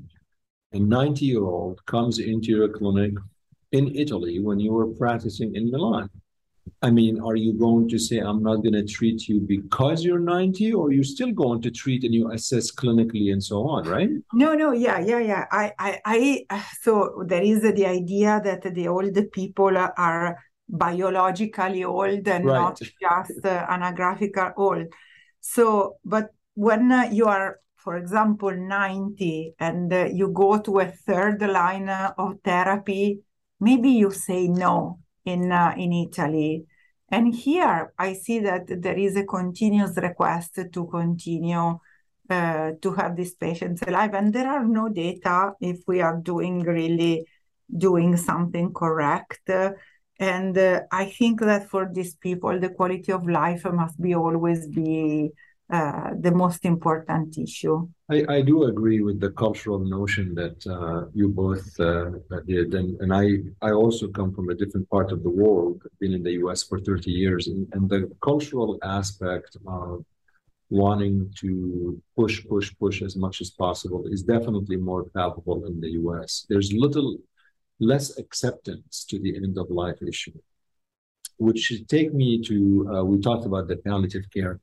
[0.74, 3.14] a 90 year old comes into your clinic
[3.72, 6.10] in italy when you were practicing in milan
[6.84, 10.20] I mean, are you going to say, I'm not going to treat you because you're
[10.20, 14.10] 90, or you're still going to treat and you assess clinically and so on, right?
[14.34, 15.46] No, no, yeah, yeah, yeah.
[15.52, 16.00] I, I,
[16.50, 22.56] I so there is the idea that the older people are biologically old and right.
[22.56, 24.88] not just uh, anagraphical old.
[25.40, 30.88] So, but when uh, you are, for example, 90 and uh, you go to a
[30.88, 33.22] third line of therapy,
[33.60, 36.66] maybe you say no in uh, in Italy.
[37.10, 41.78] And here I see that there is a continuous request to continue
[42.30, 44.14] uh, to have these patients alive.
[44.14, 47.26] And there are no data if we are doing really
[47.78, 49.50] doing something correct.
[50.20, 54.68] and uh, I think that for these people, the quality of life must be always
[54.68, 55.32] be
[55.72, 57.88] uh, the most important issue.
[58.10, 62.12] I, I, do agree with the cultural notion that uh, you both uh,
[62.46, 63.26] did, and, and I
[63.62, 65.82] I also come from a different part of the world.
[66.02, 66.64] Been in the U.S.
[66.64, 70.04] for 30 years, and, and the cultural aspect of
[70.70, 75.92] wanting to push, push, push as much as possible is definitely more palpable in the
[76.02, 76.46] U.S.
[76.50, 77.18] There's little
[77.80, 80.38] less acceptance to the end of life issue
[81.42, 82.58] which should take me to
[82.94, 84.60] uh, we talked about the palliative care.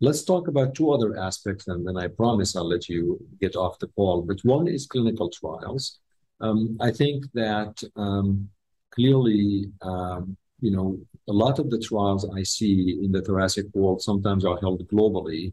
[0.00, 3.78] Let's talk about two other aspects, and then I promise I'll let you get off
[3.78, 4.22] the call.
[4.22, 6.00] But one is clinical trials.
[6.40, 8.48] Um, I think that um,
[8.90, 14.00] clearly, um, you know, a lot of the trials I see in the thoracic world
[14.00, 15.52] sometimes are held globally.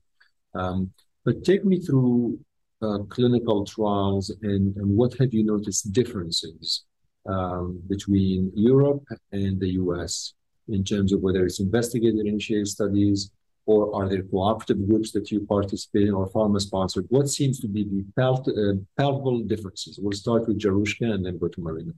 [0.55, 0.91] Um,
[1.25, 2.39] but take me through
[2.81, 6.85] uh, clinical trials and, and what have you noticed differences
[7.27, 10.33] um, between Europe and the US
[10.71, 13.31] in terms of whether it's investigator-initiated studies
[13.65, 17.05] or are there cooperative groups that you participate in or pharma-sponsored?
[17.09, 19.99] What seems to be the uh, palpable differences?
[20.01, 21.91] We'll start with Jarushka and then go to Marina.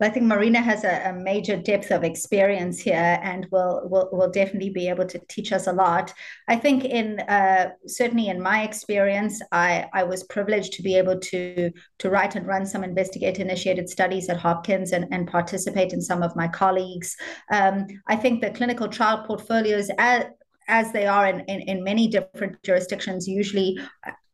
[0.00, 4.30] I think Marina has a, a, major depth of experience here and will, will will
[4.30, 6.12] definitely be able to teach us a lot.
[6.48, 11.18] I think in uh, certainly in my experience, I, I was privileged to be able
[11.18, 16.02] to to write and run some investigator initiated studies at Hopkins and, and participate in
[16.02, 17.16] some of my colleagues.
[17.50, 20.24] Um, I think the clinical trial portfolios as
[20.68, 23.78] as they are in, in, in many different jurisdictions, usually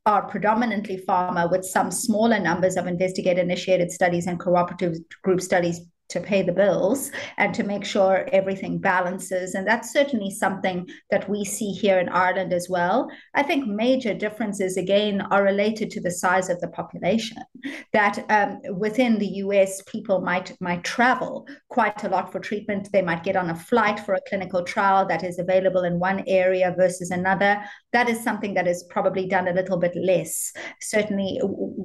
[0.04, 5.80] are predominantly pharma with some smaller numbers of investigator initiated studies and cooperative group studies
[6.08, 9.54] to pay the bills and to make sure everything balances.
[9.54, 13.08] And that's certainly something that we see here in Ireland as well.
[13.34, 17.38] I think major differences, again, are related to the size of the population.
[17.92, 22.90] That um, within the US, people might, might travel quite a lot for treatment.
[22.92, 26.24] They might get on a flight for a clinical trial that is available in one
[26.26, 27.62] area versus another.
[27.92, 30.52] That is something that is probably done a little bit less.
[30.80, 31.40] Certainly,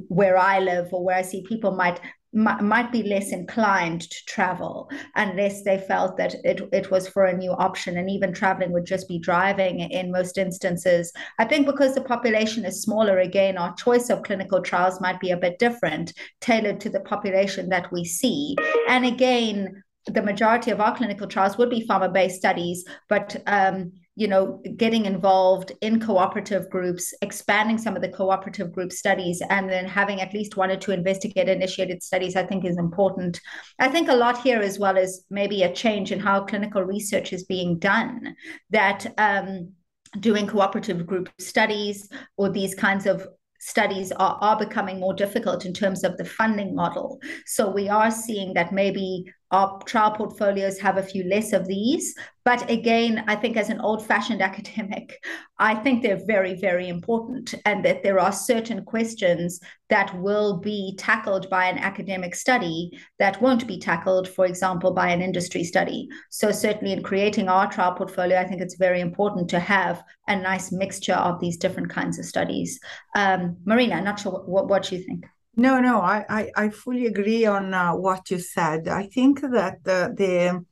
[0.10, 2.00] where I live or where I see people might
[2.34, 7.38] might be less inclined to travel unless they felt that it, it was for a
[7.38, 7.98] new option.
[7.98, 11.12] And even traveling would just be driving in most instances.
[11.40, 15.32] I think because the population is smaller again our choice of clinical trials might be
[15.32, 18.56] a bit different tailored to the population that we see.
[18.88, 23.92] And again the majority of our clinical trials would be pharma based studies but um,
[24.18, 29.70] you know getting involved in cooperative groups expanding some of the cooperative group studies and
[29.70, 33.40] then having at least one or two investigator initiated studies i think is important
[33.80, 37.32] i think a lot here as well is maybe a change in how clinical research
[37.32, 38.36] is being done
[38.72, 39.72] that um,
[40.20, 43.28] doing cooperative group studies or these kinds of
[43.60, 47.20] studies are, are becoming more difficult in terms of the funding model.
[47.46, 52.14] So we are seeing that maybe our trial portfolios have a few less of these.
[52.44, 55.24] But again, I think as an old fashioned academic,
[55.60, 60.96] I think they're very, very important, and that there are certain questions that will be
[60.98, 66.10] tackled by an academic study that won't be tackled, for example, by an industry study.
[66.30, 70.36] So, certainly in creating our trial portfolio, I think it's very important to have a
[70.36, 72.80] nice mixture of these different kinds of studies.
[73.16, 75.26] Um, Marina, not sure what, what you think.
[75.60, 78.88] No, no, I, I, I fully agree on uh, what you said.
[78.88, 80.64] I think that uh, the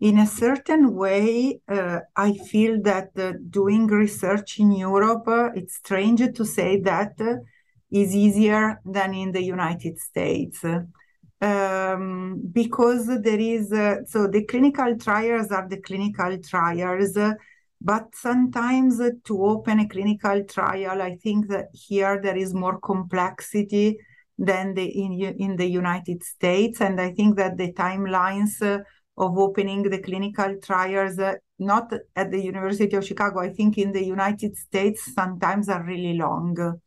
[0.00, 5.76] in a certain way, uh, I feel that uh, doing research in Europe, uh, it's
[5.76, 7.36] strange to say that uh,
[7.92, 10.64] is easier than in the United States.
[11.40, 13.68] Um, because there is,
[14.10, 17.16] so the clinical trials are the clinical trials,
[17.80, 23.98] but sometimes to open a clinical trial, I think that here there is more complexity
[24.38, 26.80] than the in, in the United States.
[26.80, 28.82] And I think that the timelines uh,
[29.16, 33.92] of opening the clinical trials, uh, not at the University of Chicago, I think in
[33.92, 36.78] the United States sometimes are really long.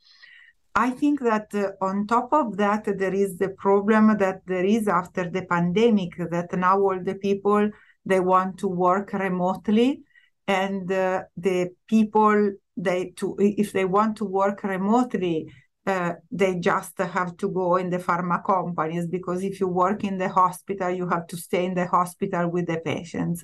[0.78, 4.88] I think that uh, on top of that, there is the problem that there is
[4.88, 7.70] after the pandemic that now all the people
[8.06, 10.04] they want to work remotely,
[10.48, 15.50] and uh, the people they to if they want to work remotely,
[15.86, 20.18] uh, they just have to go in the pharma companies because if you work in
[20.18, 23.44] the hospital, you have to stay in the hospital with the patients.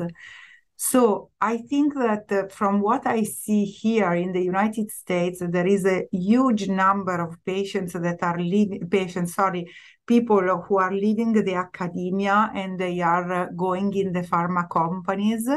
[0.83, 5.67] So I think that uh, from what I see here in the United States, there
[5.67, 9.71] is a huge number of patients that are leaving, patients, sorry,
[10.07, 15.47] people who are leaving the academia and they are uh, going in the pharma companies.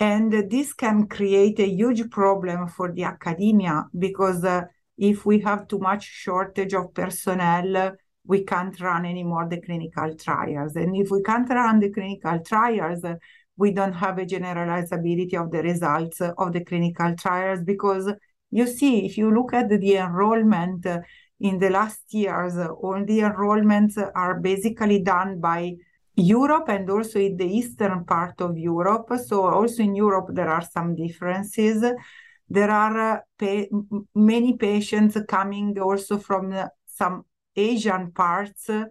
[0.00, 4.62] And this can create a huge problem for the academia because uh,
[5.02, 10.76] if we have too much shortage of personnel, we can't run anymore the clinical trials.
[10.76, 13.04] And if we can't run the clinical trials,
[13.56, 18.12] we don't have a generalizability of the results of the clinical trials because
[18.52, 20.86] you see, if you look at the enrollment
[21.40, 25.74] in the last years, all the enrollments are basically done by
[26.14, 29.10] Europe and also in the eastern part of Europe.
[29.26, 31.82] So also in Europe, there are some differences
[32.52, 33.70] there are uh, pa-
[34.14, 37.24] many patients coming also from uh, some
[37.56, 38.84] Asian parts, uh,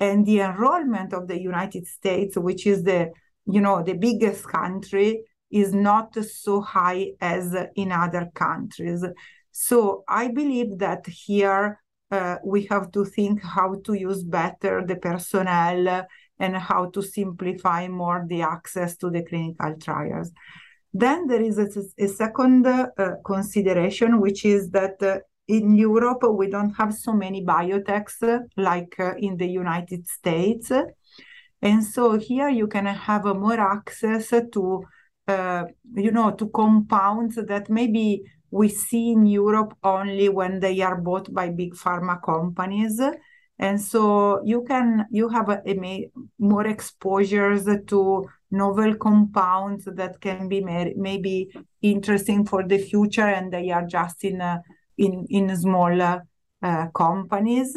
[0.00, 3.10] and the enrollment of the United States, which is the
[3.46, 9.04] you know the biggest country, is not so high as in other countries.
[9.52, 14.96] So I believe that here uh, we have to think how to use better the
[14.96, 16.06] personnel
[16.40, 20.32] and how to simplify more the access to the clinical trials.
[20.96, 21.68] Then there is a,
[21.98, 22.86] a second uh,
[23.26, 25.18] consideration, which is that uh,
[25.48, 28.22] in Europe, we don't have so many biotechs
[28.56, 30.70] like uh, in the United States.
[31.60, 34.84] And so here you can have more access to,
[35.26, 35.64] uh,
[35.96, 38.22] you know, to compounds that maybe
[38.52, 43.00] we see in Europe only when they are bought by big pharma companies.
[43.58, 50.48] And so you can you have a, a more exposures to novel compounds that can
[50.48, 51.50] be maybe
[51.82, 54.58] interesting for the future and they are just in uh,
[54.96, 56.26] in in smaller
[56.62, 57.76] uh, companies.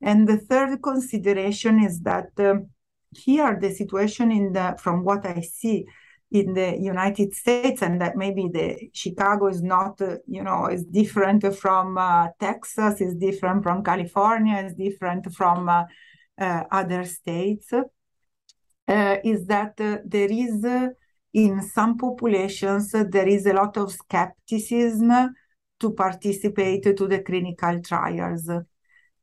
[0.00, 2.70] And the third consideration is that um,
[3.16, 5.86] here the situation in the from what i see
[6.30, 10.84] in the united states and that maybe the chicago is not uh, you know is
[10.84, 15.84] different from uh, texas is different from california is different from uh,
[16.38, 17.72] uh, other states
[18.88, 20.88] is that uh, there is uh,
[21.32, 25.34] in some populations there is a lot of skepticism
[25.78, 28.50] to participate to the clinical trials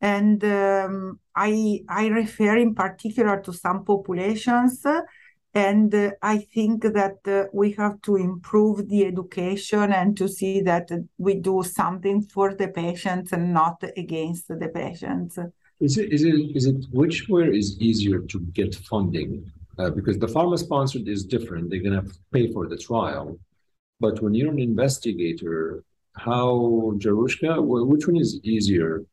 [0.02, 4.86] and um, I, I refer in particular to some populations
[5.54, 10.62] and uh, i think that uh, we have to improve the education and to see
[10.62, 15.40] that we do something for the patients and not against the patients
[15.80, 19.52] is it is it is it which where is easier to get funding?
[19.78, 21.70] Uh, because the pharma sponsored is different.
[21.70, 23.38] They're gonna pay for the trial,
[24.00, 29.04] but when you're an investigator, how Jarushka, which one is easier?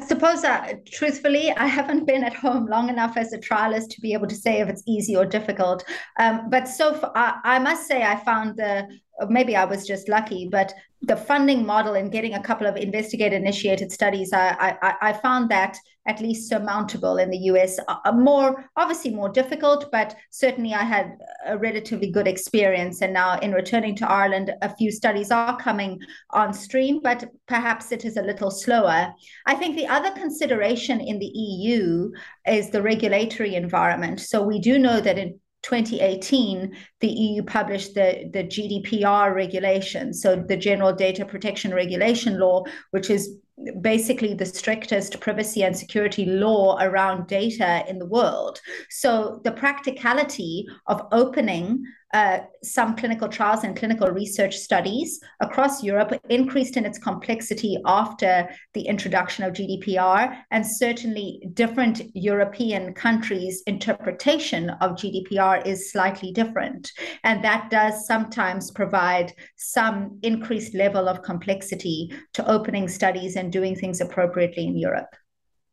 [0.00, 4.00] I suppose that truthfully, I haven't been at home long enough as a trialist to
[4.00, 5.84] be able to say if it's easy or difficult.
[6.18, 8.88] Um, but so far, I, I, must say, I found the
[9.28, 13.36] maybe I was just lucky, but the funding model and getting a couple of investigator
[13.36, 15.76] initiated studies, I, I, I found that
[16.10, 17.78] at least surmountable in the US.
[17.86, 21.06] Uh, more obviously more difficult, but certainly I had
[21.46, 23.00] a relatively good experience.
[23.00, 26.00] And now, in returning to Ireland, a few studies are coming
[26.30, 29.14] on stream, but perhaps it is a little slower.
[29.46, 32.10] I think the other consideration in the EU
[32.44, 34.18] is the regulatory environment.
[34.20, 40.36] So, we do know that in 2018, the EU published the, the GDPR regulation, so
[40.36, 43.36] the General Data Protection Regulation Law, which is
[43.80, 48.60] basically the strictest privacy and security law around data in the world.
[48.88, 56.12] So the practicality of opening uh, some clinical trials and clinical research studies across Europe
[56.28, 64.70] increased in its complexity after the introduction of GDPR, and certainly different European countries' interpretation
[64.80, 66.90] of GDPR is slightly different.
[67.22, 73.76] And that does sometimes provide some increased level of complexity to opening studies and doing
[73.76, 75.14] things appropriately in Europe.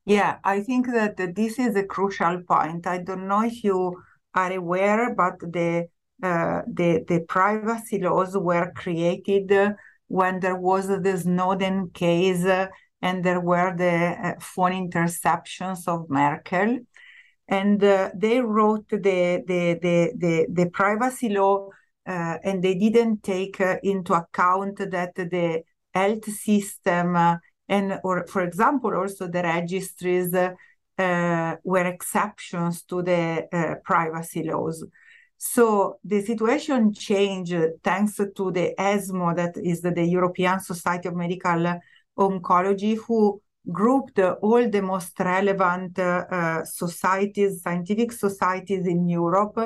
[0.06, 2.88] Yeah, I think that this is a crucial point.
[2.88, 4.02] I don't know if you
[4.34, 5.88] are aware, but the
[6.22, 9.76] the, the privacy laws were created
[10.08, 12.68] when there was the Snowden case uh,
[13.02, 16.80] and there were the uh, phone interceptions of Merkel.
[17.48, 21.70] And uh, they wrote the, the, the, the, the privacy law
[22.06, 25.64] uh, and they didn't take into account that the
[25.94, 27.16] health system
[27.70, 30.34] and, or for example, also the registries
[30.98, 34.86] were exceptions to the privacy laws.
[35.38, 41.80] So the situation changed thanks to the ESMO, that is the European Society of Medical
[42.18, 49.60] Oncology, who grouped all the most relevant uh, societies, scientific societies in Europe,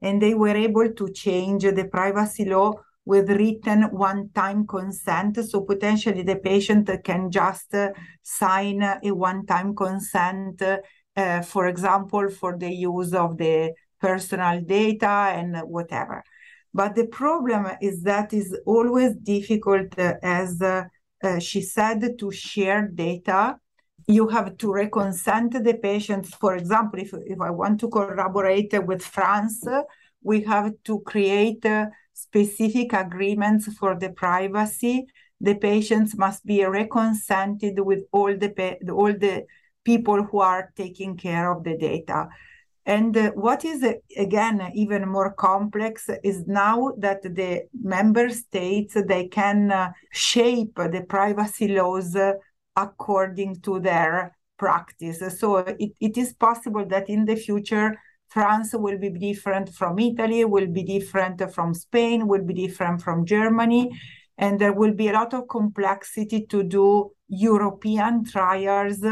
[0.00, 2.72] and they were able to change the privacy law
[3.04, 5.42] with written one-time consent.
[5.44, 7.90] So potentially the patient can just uh,
[8.22, 10.62] sign a one-time consent,
[11.16, 16.22] uh, for example, for the use of the personal data and whatever.
[16.72, 20.84] But the problem is that is always difficult, uh, as uh,
[21.22, 23.58] uh, she said, to share data.
[24.06, 26.34] You have to reconsent the patients.
[26.34, 29.66] For example, if, if I want to collaborate with France,
[30.22, 35.06] we have to create uh, specific agreements for the privacy.
[35.40, 38.50] The patients must be reconsented with all the
[38.90, 39.44] all the
[39.84, 42.28] people who are taking care of the data.
[42.86, 48.94] And uh, what is, uh, again, even more complex is now that the member states,
[48.94, 52.16] they can uh, shape the privacy laws
[52.76, 55.22] according to their practice.
[55.38, 57.96] So it, it is possible that in the future,
[58.28, 63.26] France will be different from Italy, will be different from Spain, will be different from
[63.26, 63.90] Germany.
[64.38, 69.02] And there will be a lot of complexity to do European trials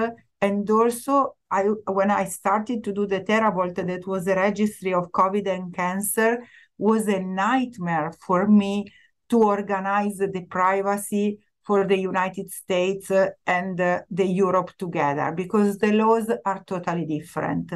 [0.40, 1.62] and also I
[1.98, 6.30] when I started to do the TERAVOLT, that was a registry of COVID and cancer,
[6.78, 8.92] was a nightmare for me
[9.28, 13.10] to organize the privacy for the United States
[13.46, 17.72] and uh, the Europe together because the laws are totally different.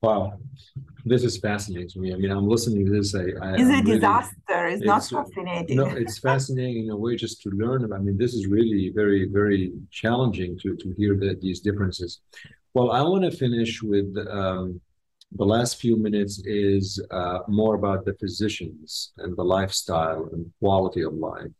[0.00, 0.34] Wow,
[1.04, 2.12] this is fascinating to me.
[2.12, 3.16] I mean, I'm listening to this.
[3.16, 4.66] I, I it's a really, disaster.
[4.68, 5.76] It's, it's, not fascinating.
[5.76, 7.92] No, it's fascinating in a way just to learn.
[7.92, 12.20] I mean, this is really very, very challenging to to hear that these differences.
[12.74, 14.80] Well, I want to finish with um,
[15.32, 21.02] the last few minutes is uh, more about the physicians and the lifestyle and quality
[21.02, 21.50] of life.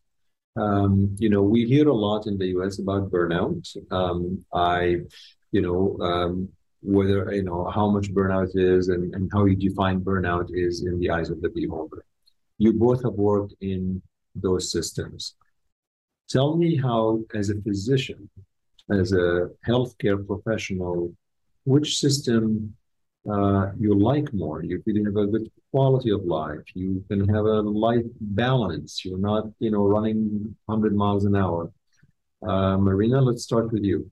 [0.56, 2.78] Um, you know, we hear a lot in the U.S.
[2.78, 3.64] about burnout.
[3.90, 4.96] Um, I,
[5.52, 6.48] you know, um,
[6.82, 10.98] whether you know how much burnout is and, and how you define burnout is in
[10.98, 12.04] the eyes of the beholder.
[12.58, 14.02] You both have worked in
[14.34, 15.34] those systems.
[16.28, 18.28] Tell me how, as a physician,
[18.90, 21.14] as a healthcare professional,
[21.64, 22.74] which system
[23.30, 24.62] uh, you like more.
[24.62, 26.64] You can have a good quality of life.
[26.74, 29.04] You can have a life balance.
[29.04, 31.70] You're not, you know, running 100 miles an hour.
[32.46, 34.10] Uh, Marina, let's start with you.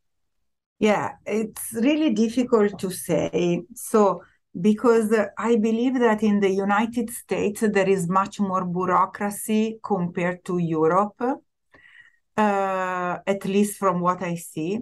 [0.79, 3.63] Yeah, it's really difficult to say.
[3.75, 4.23] So,
[4.61, 10.59] because I believe that in the United States there is much more bureaucracy compared to
[10.59, 11.23] Europe
[12.37, 14.81] uh, at least from what I see.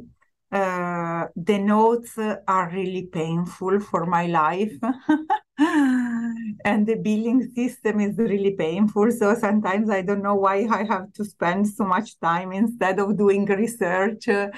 [0.52, 4.72] Uh, the notes are really painful for my life.
[5.59, 9.11] and the billing system is really painful.
[9.11, 13.16] So sometimes I don't know why I have to spend so much time instead of
[13.16, 14.48] doing research uh,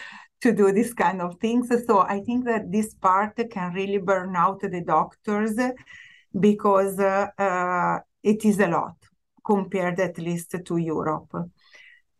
[0.42, 1.68] to do this kind of things.
[1.86, 5.58] So I think that this part can really burn out the doctors
[6.38, 8.96] because uh, uh, it is a lot
[9.44, 11.30] compared at least to Europe.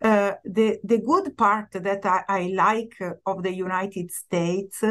[0.02, 2.94] Uh, the the good part that I, I, like
[3.24, 4.84] of the United States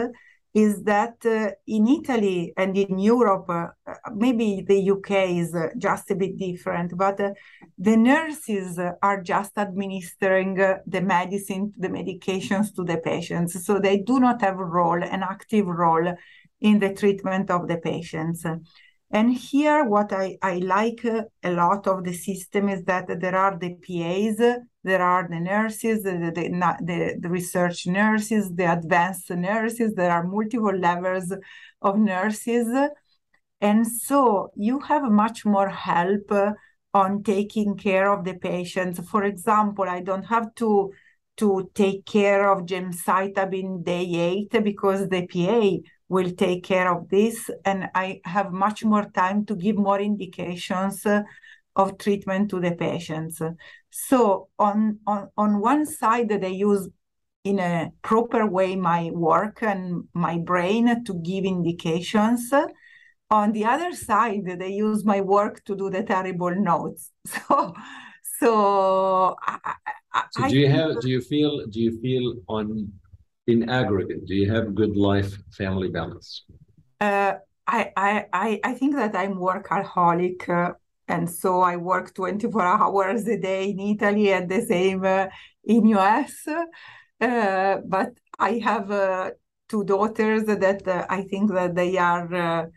[0.56, 3.68] is that uh, in Italy and in Europe, uh,
[4.16, 7.32] maybe the UK is uh, just a bit different, but uh,
[7.78, 13.66] the nurses are just administering the medicine, the medications to the patients.
[13.66, 16.16] So they do not have a role, an active role
[16.62, 18.46] in the treatment of the patients.
[19.12, 23.58] And here, what I, I like a lot of the system is that there are
[23.60, 24.40] the PAs,
[24.86, 26.44] there are the nurses, the, the,
[26.82, 31.34] the, the research nurses, the advanced nurses, there are multiple levels
[31.82, 32.68] of nurses.
[33.60, 36.52] And so you have much more help uh,
[36.94, 39.00] on taking care of the patients.
[39.10, 40.92] For example, I don't have to
[41.38, 47.50] to take care of gemcitabine day eight because the PA will take care of this
[47.66, 51.24] and i have much more time to give more indications uh,
[51.76, 53.42] of treatment to the patients
[53.98, 56.90] so on, on on one side they use
[57.44, 62.52] in a proper way my work and my brain to give indications
[63.30, 67.74] on the other side they use my work to do the terrible notes so
[68.40, 69.74] so I,
[70.14, 72.92] I, so do you have do you feel do you feel on
[73.48, 76.46] in aggregate, do you have good life family balance?
[77.00, 77.34] Uh,
[77.68, 77.92] I,
[78.34, 80.50] I, I think that I'm workaholic.
[80.50, 80.74] Uh,
[81.08, 85.28] and so I work 24 hours a day in Italy and the same uh,
[85.64, 86.48] in US.
[87.22, 89.32] Uh, but I have uh,
[89.70, 92.70] two daughters that uh, I think that they are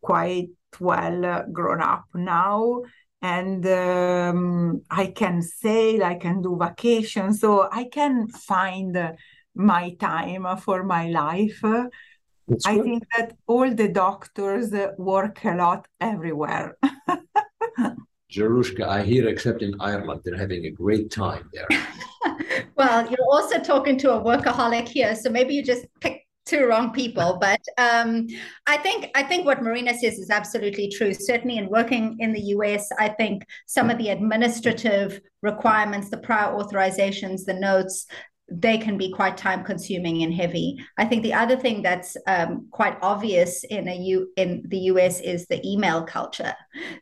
[0.00, 0.48] quite
[0.80, 2.82] well grown up now
[3.20, 9.16] and um, I can sail, I can do vacations, so I can find
[9.54, 11.62] my time for my life.
[12.48, 12.84] That's I good.
[12.84, 16.76] think that all the doctors work a lot everywhere.
[18.32, 21.68] Jarushka, I hear, except in Ireland, they're having a great time there.
[22.76, 26.92] well, you're also talking to a workaholic here, so maybe you just picked two wrong
[26.92, 27.38] people.
[27.40, 28.26] But um,
[28.66, 31.12] I think I think what Marina says is absolutely true.
[31.12, 36.52] Certainly, in working in the US, I think some of the administrative requirements, the prior
[36.54, 38.06] authorizations, the notes,
[38.50, 40.76] they can be quite time consuming and heavy.
[40.98, 45.20] I think the other thing that's um, quite obvious in a U in the US
[45.20, 46.54] is the email culture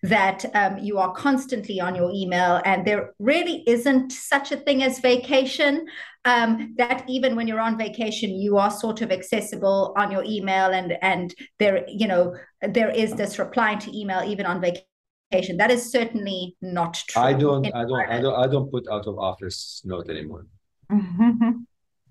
[0.02, 4.82] that um, you are constantly on your email and there really isn't such a thing
[4.82, 5.86] as vacation.
[6.26, 10.70] Um, that even when you're on vacation, you are sort of accessible on your email
[10.70, 15.56] and and there you know there is this replying to email even on vacation.
[15.56, 17.22] That is certainly not true.
[17.22, 20.44] I don't I don't I don't I don't put out of office note anymore.
[20.90, 21.50] Mm-hmm.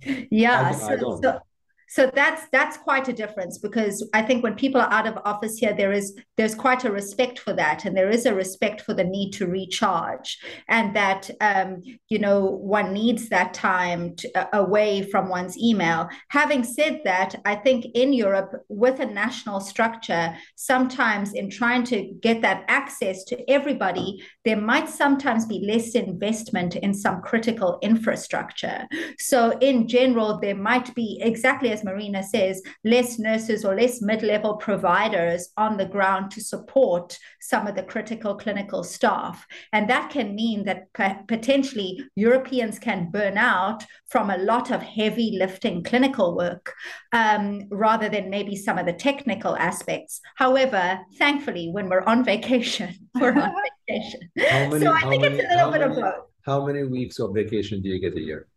[0.32, 0.62] yeah.
[0.62, 1.42] I, so, I so,
[1.90, 5.58] so that's that's quite a difference because i think when people are out of office
[5.58, 8.94] here there is there's quite a respect for that and there is a respect for
[8.94, 14.48] the need to recharge and that um, you know one needs that time to, uh,
[14.54, 16.08] away from one's email.
[16.30, 22.12] Having said that i think in europe with a national structure sometimes in trying to
[22.22, 28.88] get that access to everybody there might sometimes be less investment in some critical infrastructure.
[29.18, 34.02] So in general there might be exactly as as Marina says, less nurses or less
[34.02, 39.46] mid level providers on the ground to support some of the critical clinical staff.
[39.72, 40.92] And that can mean that
[41.28, 46.74] potentially Europeans can burn out from a lot of heavy lifting clinical work
[47.14, 50.22] um, rather than maybe some of the technical aspects.
[50.36, 53.54] However, thankfully, when we're on vacation, we're on
[53.88, 54.22] vacation.
[54.36, 56.26] Many, so I think many, it's a little bit many, of both.
[56.42, 58.48] How many weeks of vacation do you get a year?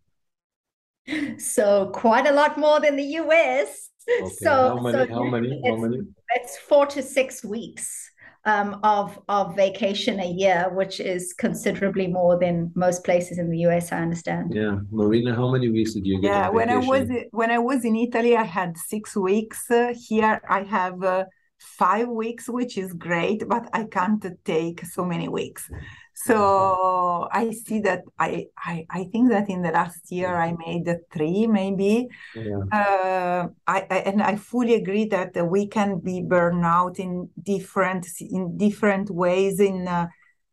[1.39, 3.91] So quite a lot more than the US.
[4.21, 4.31] Okay.
[4.41, 4.99] So how many?
[4.99, 5.63] So how many?
[5.65, 6.01] How many?
[6.35, 8.11] It's four to six weeks
[8.45, 13.59] um, of of vacation a year, which is considerably more than most places in the
[13.59, 13.93] US.
[13.93, 14.53] I understand.
[14.55, 16.29] Yeah, Marina, how many weeks did you get?
[16.29, 19.71] Yeah, when I was when I was in Italy, I had six weeks.
[19.71, 21.03] Uh, here, I have.
[21.03, 21.25] Uh,
[21.63, 25.71] five weeks, which is great, but I can't take so many weeks.
[26.15, 30.89] So I see that I, I I think that in the last year I made
[31.11, 32.09] three maybe.
[32.37, 32.59] Yeah.
[32.71, 38.07] Uh, I, I, and I fully agree that we can be burned out in different
[38.21, 40.07] in different ways in uh,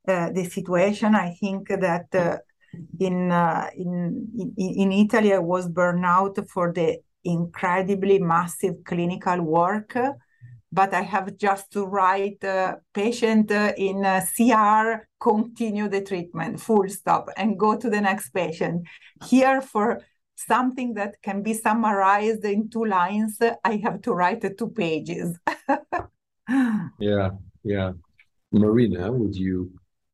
[0.07, 1.13] uh, the situation.
[1.13, 2.37] I think that uh,
[2.99, 9.41] in, uh, in in in Italy I was burned out for the incredibly massive clinical
[9.41, 9.97] work
[10.71, 16.59] but I have just to write uh, patient uh, in uh, CR, continue the treatment,
[16.59, 18.87] full stop, and go to the next patient.
[19.25, 20.01] Here, for
[20.35, 25.37] something that can be summarized in two lines, I have to write two pages.
[26.99, 27.29] yeah,
[27.63, 27.91] yeah.
[28.51, 29.71] Marina, would you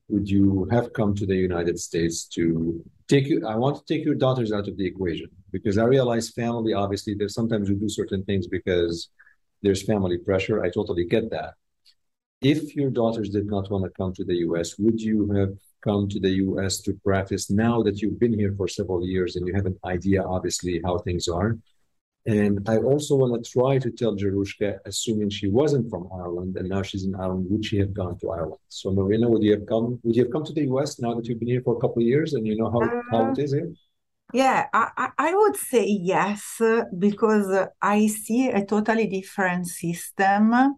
[0.08, 3.46] would you have come to the United States to take you?
[3.46, 7.16] I want to take your daughters out of the equation because I realize family, obviously,
[7.16, 9.10] there's sometimes we do certain things because
[9.66, 10.64] there's family pressure.
[10.64, 11.56] I totally get that.
[12.42, 16.08] If your daughters did not want to come to the US, would you have come
[16.10, 19.54] to the US to practice now that you've been here for several years and you
[19.56, 21.58] have an idea, obviously, how things are?
[22.28, 26.68] And I also want to try to tell Jarushka, assuming she wasn't from Ireland and
[26.70, 28.62] now she's in Ireland, would she have gone to Ireland?
[28.70, 30.00] So Marina, would you have come?
[30.04, 32.02] Would you have come to the US now that you've been here for a couple
[32.02, 33.72] of years and you know how, uh, how it is here?
[34.36, 40.76] Yeah, I, I would say yes, uh, because uh, I see a totally different system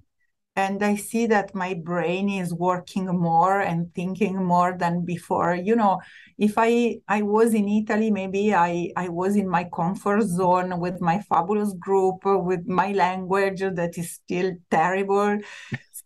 [0.56, 5.56] and I see that my brain is working more and thinking more than before.
[5.56, 6.02] You know,
[6.38, 11.02] if I I was in Italy, maybe I I was in my comfort zone with
[11.02, 15.40] my fabulous group, uh, with my language that is still terrible.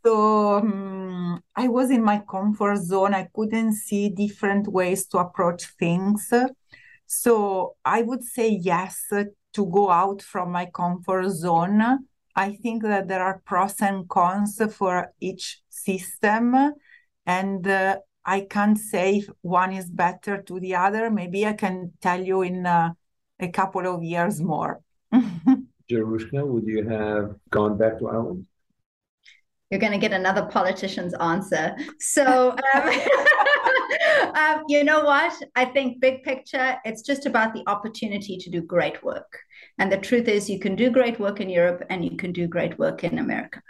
[0.05, 3.13] So um, I was in my comfort zone.
[3.15, 6.31] I couldn't see different ways to approach things.
[7.13, 13.07] So I would say yes to go out from my comfort zone I think that
[13.07, 16.55] there are pros and cons for each system,
[17.25, 21.09] and uh, I can't say if one is better to the other.
[21.09, 22.93] Maybe I can tell you in uh,
[23.39, 24.81] a couple of years more.
[25.91, 28.45] Jarushka, would you have gone back to Ireland?
[29.69, 31.75] You're going to get another politician's answer.
[31.99, 32.83] So, um,
[34.35, 35.33] um, you know what?
[35.55, 39.39] I think big picture, it's just about the opportunity to do great work.
[39.77, 42.47] And the truth is, you can do great work in Europe and you can do
[42.47, 43.61] great work in America.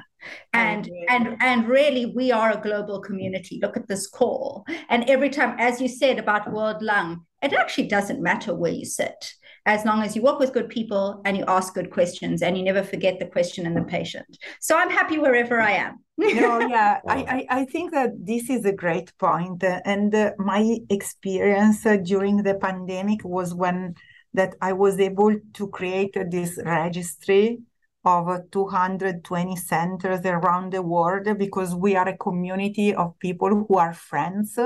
[0.54, 3.60] And and and really, we are a global community.
[3.60, 4.66] Look at this call.
[4.90, 8.86] And every time, as you said about World Lung, it actually doesn't matter where you
[8.86, 9.34] sit
[9.66, 12.64] as long as you work with good people and you ask good questions and you
[12.64, 14.38] never forget the question and the patient.
[14.60, 16.00] So I'm happy wherever I am.
[16.18, 19.64] no, yeah, I, I, I, think that this is a great point.
[19.64, 23.96] And uh, my experience uh, during the pandemic was when
[24.34, 27.60] that I was able to create this registry
[28.04, 33.94] of 220 centers around the world because we are a community of people who are
[33.94, 34.58] friends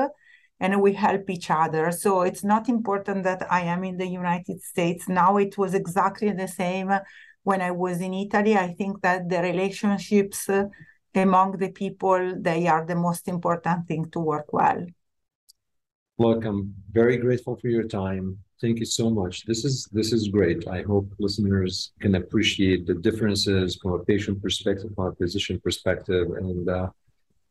[0.59, 1.91] and we help each other.
[1.91, 5.07] So it's not important that I am in the United States.
[5.09, 6.91] Now it was exactly the same
[7.43, 8.55] when I was in Italy.
[8.55, 10.49] I think that the relationships
[11.13, 14.85] among the people, they are the most important thing to work well.
[16.17, 18.37] Look, I'm very grateful for your time.
[18.61, 19.45] Thank you so much.
[19.45, 20.65] This is this is great.
[20.67, 26.27] I hope listeners can appreciate the differences from a patient perspective, from a physician perspective,
[26.37, 26.87] and uh,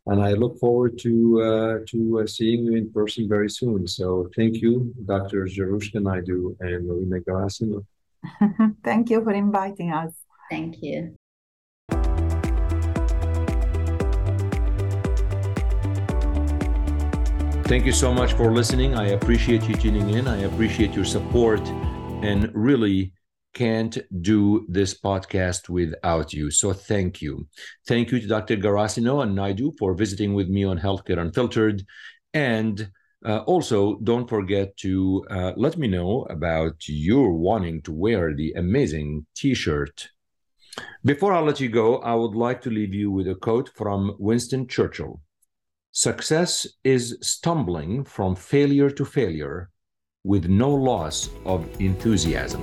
[0.06, 3.86] and I look forward to uh, to uh, seeing you in person very soon.
[3.86, 5.46] So thank you, Dr.
[5.46, 7.84] Jarushka Naidoo and Marina Garassino.
[8.84, 10.12] thank you for inviting us.
[10.50, 11.16] Thank you.
[17.66, 18.94] Thank you so much for listening.
[18.94, 20.28] I appreciate you tuning in.
[20.28, 21.66] I appreciate your support
[22.22, 23.12] and really
[23.54, 26.50] can't do this podcast without you.
[26.50, 27.46] So thank you.
[27.86, 28.56] Thank you to Dr.
[28.56, 31.84] Garassino and Naidoo for visiting with me on Healthcare Unfiltered.
[32.32, 32.90] And
[33.24, 38.52] uh, also, don't forget to uh, let me know about your wanting to wear the
[38.52, 40.08] amazing t shirt.
[41.04, 44.16] Before I let you go, I would like to leave you with a quote from
[44.18, 45.20] Winston Churchill.
[45.92, 49.70] Success is stumbling from failure to failure
[50.24, 52.62] with no loss of enthusiasm.